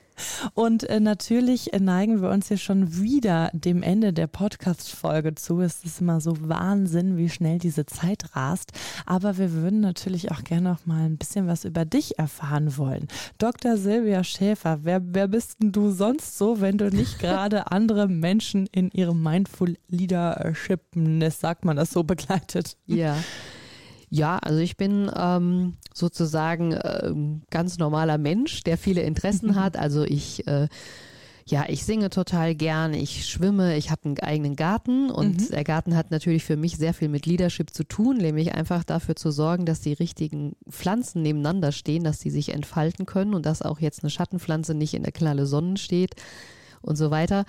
Und 0.54 0.84
äh, 0.84 1.00
natürlich 1.00 1.70
neigen 1.78 2.22
wir 2.22 2.30
uns 2.30 2.48
hier 2.48 2.58
schon 2.58 3.00
wieder 3.00 3.50
dem 3.52 3.82
Ende 3.82 4.12
der 4.12 4.26
Podcast-Folge 4.26 5.34
zu. 5.34 5.60
Es 5.60 5.84
ist 5.84 6.00
immer 6.00 6.20
so 6.20 6.36
Wahnsinn, 6.40 7.16
wie 7.16 7.28
schnell 7.28 7.58
diese 7.58 7.86
Zeit 7.86 8.34
rast. 8.34 8.72
Aber 9.06 9.38
wir 9.38 9.52
würden 9.52 9.80
natürlich 9.80 10.30
auch 10.30 10.44
gerne 10.44 10.70
noch 10.70 10.86
mal 10.86 11.04
ein 11.04 11.18
bisschen 11.18 11.46
was 11.46 11.64
über 11.64 11.84
dich 11.84 12.18
erfahren 12.18 12.76
wollen. 12.76 13.08
Dr. 13.38 13.76
Silvia 13.76 14.24
Schäfer, 14.24 14.80
wer, 14.82 15.02
wer 15.04 15.28
bist 15.28 15.62
denn 15.62 15.72
du 15.72 15.90
sonst 15.90 16.38
so, 16.38 16.60
wenn 16.60 16.78
du 16.78 16.90
nicht 16.90 17.18
gerade 17.18 17.70
andere 17.70 18.08
Menschen 18.08 18.66
in 18.72 18.90
ihrem 18.90 19.22
Mindful 19.22 19.76
Leadership, 19.88 20.80
sagt 21.30 21.64
man 21.64 21.76
das 21.76 21.90
so, 21.90 22.04
begleitet? 22.04 22.76
Ja. 22.86 23.16
Ja, 24.14 24.38
also 24.38 24.60
ich 24.60 24.76
bin 24.76 25.10
ähm, 25.16 25.74
sozusagen 25.92 26.70
äh, 26.70 27.12
ganz 27.50 27.78
normaler 27.78 28.16
Mensch, 28.16 28.62
der 28.62 28.78
viele 28.78 29.02
Interessen 29.02 29.54
hat. 29.60 29.76
Also 29.76 30.04
ich 30.04 30.46
äh, 30.46 30.68
ja, 31.46 31.64
ich 31.68 31.84
singe 31.84 32.10
total 32.10 32.54
gern, 32.54 32.94
ich 32.94 33.26
schwimme, 33.26 33.76
ich 33.76 33.90
habe 33.90 34.04
einen 34.04 34.18
eigenen 34.20 34.54
Garten 34.54 35.10
und 35.10 35.40
mhm. 35.40 35.48
der 35.50 35.64
Garten 35.64 35.96
hat 35.96 36.12
natürlich 36.12 36.44
für 36.44 36.56
mich 36.56 36.78
sehr 36.78 36.94
viel 36.94 37.08
mit 37.08 37.26
Leadership 37.26 37.74
zu 37.74 37.82
tun, 37.82 38.16
nämlich 38.16 38.54
einfach 38.54 38.84
dafür 38.84 39.16
zu 39.16 39.32
sorgen, 39.32 39.66
dass 39.66 39.80
die 39.80 39.92
richtigen 39.92 40.54
Pflanzen 40.70 41.20
nebeneinander 41.20 41.72
stehen, 41.72 42.04
dass 42.04 42.20
sie 42.20 42.30
sich 42.30 42.54
entfalten 42.54 43.06
können 43.06 43.34
und 43.34 43.44
dass 43.44 43.62
auch 43.62 43.80
jetzt 43.80 44.04
eine 44.04 44.10
Schattenpflanze 44.10 44.74
nicht 44.74 44.94
in 44.94 45.02
der 45.02 45.12
knalle 45.12 45.44
Sonne 45.44 45.76
steht 45.76 46.14
und 46.84 46.96
so 46.96 47.10
weiter. 47.10 47.44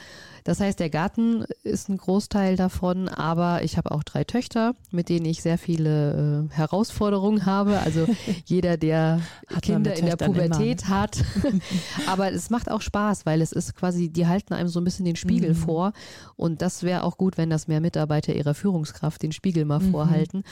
Das 0.45 0.59
heißt, 0.59 0.79
der 0.79 0.91
Garten 0.91 1.43
ist 1.63 1.89
ein 1.89 1.97
Großteil 1.97 2.55
davon, 2.55 3.09
aber 3.09 3.63
ich 3.63 3.77
habe 3.77 3.89
auch 3.89 4.03
drei 4.03 4.23
Töchter, 4.23 4.75
mit 4.91 5.09
denen 5.09 5.25
ich 5.25 5.41
sehr 5.41 5.57
viele 5.57 6.49
äh, 6.51 6.55
Herausforderungen 6.55 7.47
habe. 7.47 7.79
Also 7.79 8.05
jeder, 8.45 8.77
der 8.77 9.21
Kinder 9.63 9.95
in 9.95 10.05
der 10.05 10.17
Pubertät 10.17 10.83
immer, 10.83 10.89
ne? 10.89 11.01
hat. 11.01 11.23
aber 12.07 12.31
es 12.31 12.51
macht 12.51 12.69
auch 12.69 12.81
Spaß, 12.81 13.25
weil 13.25 13.41
es 13.41 13.51
ist 13.53 13.75
quasi, 13.75 14.09
die 14.09 14.27
halten 14.27 14.53
einem 14.53 14.69
so 14.69 14.79
ein 14.79 14.83
bisschen 14.83 15.05
den 15.05 15.15
Spiegel 15.15 15.51
mhm. 15.51 15.55
vor. 15.55 15.93
Und 16.35 16.61
das 16.61 16.83
wäre 16.83 17.03
auch 17.03 17.17
gut, 17.17 17.39
wenn 17.39 17.49
das 17.49 17.67
mehr 17.67 17.81
Mitarbeiter 17.81 18.35
ihrer 18.35 18.53
Führungskraft 18.53 19.23
den 19.23 19.31
Spiegel 19.31 19.65
mal 19.65 19.79
mhm. 19.79 19.91
vorhalten. 19.91 20.43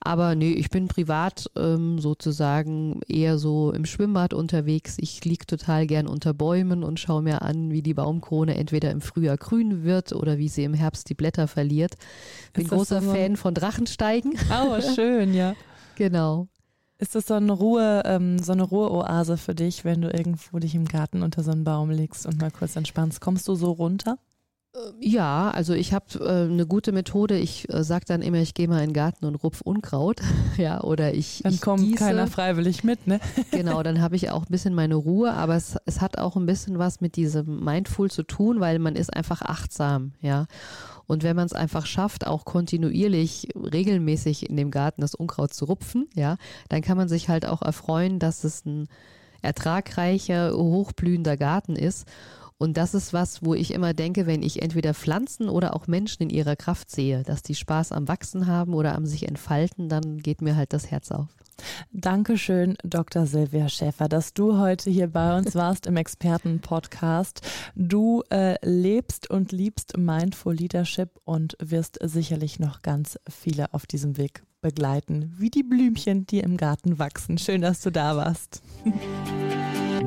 Aber 0.00 0.34
nee, 0.34 0.52
ich 0.52 0.70
bin 0.70 0.88
privat 0.88 1.50
ähm, 1.56 1.98
sozusagen 2.00 3.00
eher 3.06 3.38
so 3.38 3.72
im 3.72 3.84
Schwimmbad 3.84 4.34
unterwegs. 4.34 4.96
Ich 4.98 5.24
liege 5.24 5.46
total 5.46 5.86
gern 5.86 6.08
unter 6.08 6.34
Bäumen 6.34 6.82
und 6.82 6.98
schaue 6.98 7.22
mir 7.22 7.42
an, 7.42 7.70
wie 7.70 7.82
die 7.82 7.94
Baumkrone 8.18 8.56
entweder 8.56 8.90
im 8.90 9.00
Frühjahr 9.00 9.36
grün 9.36 9.84
wird 9.84 10.12
oder 10.12 10.38
wie 10.38 10.48
sie 10.48 10.64
im 10.64 10.74
Herbst 10.74 11.08
die 11.08 11.14
Blätter 11.14 11.48
verliert. 11.48 11.94
Bin 12.52 12.66
großer 12.66 13.00
so 13.00 13.12
Fan 13.12 13.36
von 13.36 13.54
Drachensteigen. 13.54 14.34
Oh, 14.50 14.80
schön, 14.94 15.34
ja. 15.34 15.54
genau. 15.96 16.48
Ist 16.98 17.14
das 17.14 17.28
so 17.28 17.34
eine 17.34 17.52
Ruhe, 17.52 18.02
ähm, 18.06 18.40
so 18.40 18.52
eine 18.52 18.64
Ruheoase 18.64 19.36
für 19.36 19.54
dich, 19.54 19.84
wenn 19.84 20.02
du 20.02 20.08
irgendwo 20.08 20.58
dich 20.58 20.74
im 20.74 20.86
Garten 20.86 21.22
unter 21.22 21.44
so 21.44 21.52
einen 21.52 21.62
Baum 21.62 21.90
legst 21.90 22.26
und 22.26 22.40
mal 22.40 22.50
kurz 22.50 22.74
entspannst? 22.74 23.20
Kommst 23.20 23.46
du 23.46 23.54
so 23.54 23.70
runter? 23.70 24.18
Ja, 25.00 25.50
also 25.50 25.72
ich 25.72 25.92
habe 25.92 26.06
äh, 26.20 26.52
eine 26.52 26.66
gute 26.66 26.92
Methode. 26.92 27.38
Ich 27.38 27.72
äh, 27.72 27.82
sage 27.82 28.04
dann 28.06 28.22
immer, 28.22 28.38
ich 28.38 28.54
gehe 28.54 28.68
mal 28.68 28.80
in 28.80 28.90
den 28.90 28.92
Garten 28.92 29.24
und 29.24 29.34
rupf 29.36 29.60
Unkraut. 29.62 30.20
ja, 30.56 30.82
oder 30.82 31.14
ich. 31.14 31.40
Dann 31.42 31.54
ich 31.54 31.60
kommt 31.60 31.82
gieße. 31.82 31.96
keiner 31.96 32.26
freiwillig 32.26 32.84
mit, 32.84 33.06
ne? 33.06 33.18
genau, 33.50 33.82
dann 33.82 34.00
habe 34.00 34.16
ich 34.16 34.30
auch 34.30 34.42
ein 34.42 34.50
bisschen 34.50 34.74
meine 34.74 34.94
Ruhe, 34.94 35.32
aber 35.32 35.56
es, 35.56 35.76
es 35.86 36.00
hat 36.00 36.18
auch 36.18 36.36
ein 36.36 36.46
bisschen 36.46 36.78
was 36.78 37.00
mit 37.00 37.16
diesem 37.16 37.64
Mindful 37.64 38.10
zu 38.10 38.22
tun, 38.22 38.60
weil 38.60 38.78
man 38.78 38.94
ist 38.94 39.14
einfach 39.14 39.42
achtsam, 39.42 40.12
ja. 40.20 40.46
Und 41.06 41.22
wenn 41.22 41.36
man 41.36 41.46
es 41.46 41.54
einfach 41.54 41.86
schafft, 41.86 42.26
auch 42.26 42.44
kontinuierlich, 42.44 43.48
regelmäßig 43.56 44.50
in 44.50 44.58
dem 44.58 44.70
Garten 44.70 45.00
das 45.00 45.14
Unkraut 45.14 45.54
zu 45.54 45.64
rupfen, 45.64 46.06
ja, 46.14 46.36
dann 46.68 46.82
kann 46.82 46.98
man 46.98 47.08
sich 47.08 47.30
halt 47.30 47.46
auch 47.46 47.62
erfreuen, 47.62 48.18
dass 48.18 48.44
es 48.44 48.66
ein 48.66 48.88
ertragreicher, 49.40 50.52
hochblühender 50.54 51.36
Garten 51.36 51.76
ist. 51.76 52.06
Und 52.58 52.76
das 52.76 52.92
ist 52.92 53.12
was, 53.12 53.44
wo 53.44 53.54
ich 53.54 53.72
immer 53.72 53.94
denke, 53.94 54.26
wenn 54.26 54.42
ich 54.42 54.62
entweder 54.62 54.92
Pflanzen 54.92 55.48
oder 55.48 55.76
auch 55.76 55.86
Menschen 55.86 56.24
in 56.24 56.30
ihrer 56.30 56.56
Kraft 56.56 56.90
sehe, 56.90 57.22
dass 57.22 57.42
die 57.42 57.54
Spaß 57.54 57.92
am 57.92 58.08
Wachsen 58.08 58.48
haben 58.48 58.74
oder 58.74 58.96
am 58.96 59.06
sich 59.06 59.28
entfalten, 59.28 59.88
dann 59.88 60.18
geht 60.18 60.42
mir 60.42 60.56
halt 60.56 60.72
das 60.72 60.90
Herz 60.90 61.12
auf. 61.12 61.28
Dankeschön, 61.92 62.76
Dr. 62.84 63.26
Silvia 63.26 63.68
Schäfer, 63.68 64.08
dass 64.08 64.32
du 64.32 64.58
heute 64.58 64.90
hier 64.90 65.08
bei 65.08 65.36
uns 65.36 65.54
warst 65.56 65.86
im 65.86 65.96
Experten-Podcast. 65.96 67.42
Du 67.74 68.22
äh, 68.30 68.54
lebst 68.64 69.30
und 69.30 69.52
liebst 69.52 69.96
Mindful 69.96 70.54
Leadership 70.54 71.10
und 71.24 71.56
wirst 71.60 71.98
sicherlich 72.02 72.58
noch 72.58 72.82
ganz 72.82 73.18
viele 73.28 73.72
auf 73.72 73.86
diesem 73.86 74.16
Weg 74.16 74.42
begleiten, 74.60 75.32
wie 75.38 75.50
die 75.50 75.62
Blümchen, 75.62 76.26
die 76.26 76.40
im 76.40 76.56
Garten 76.56 76.98
wachsen. 76.98 77.38
Schön, 77.38 77.60
dass 77.60 77.80
du 77.80 77.90
da 77.90 78.16
warst. 78.16 78.62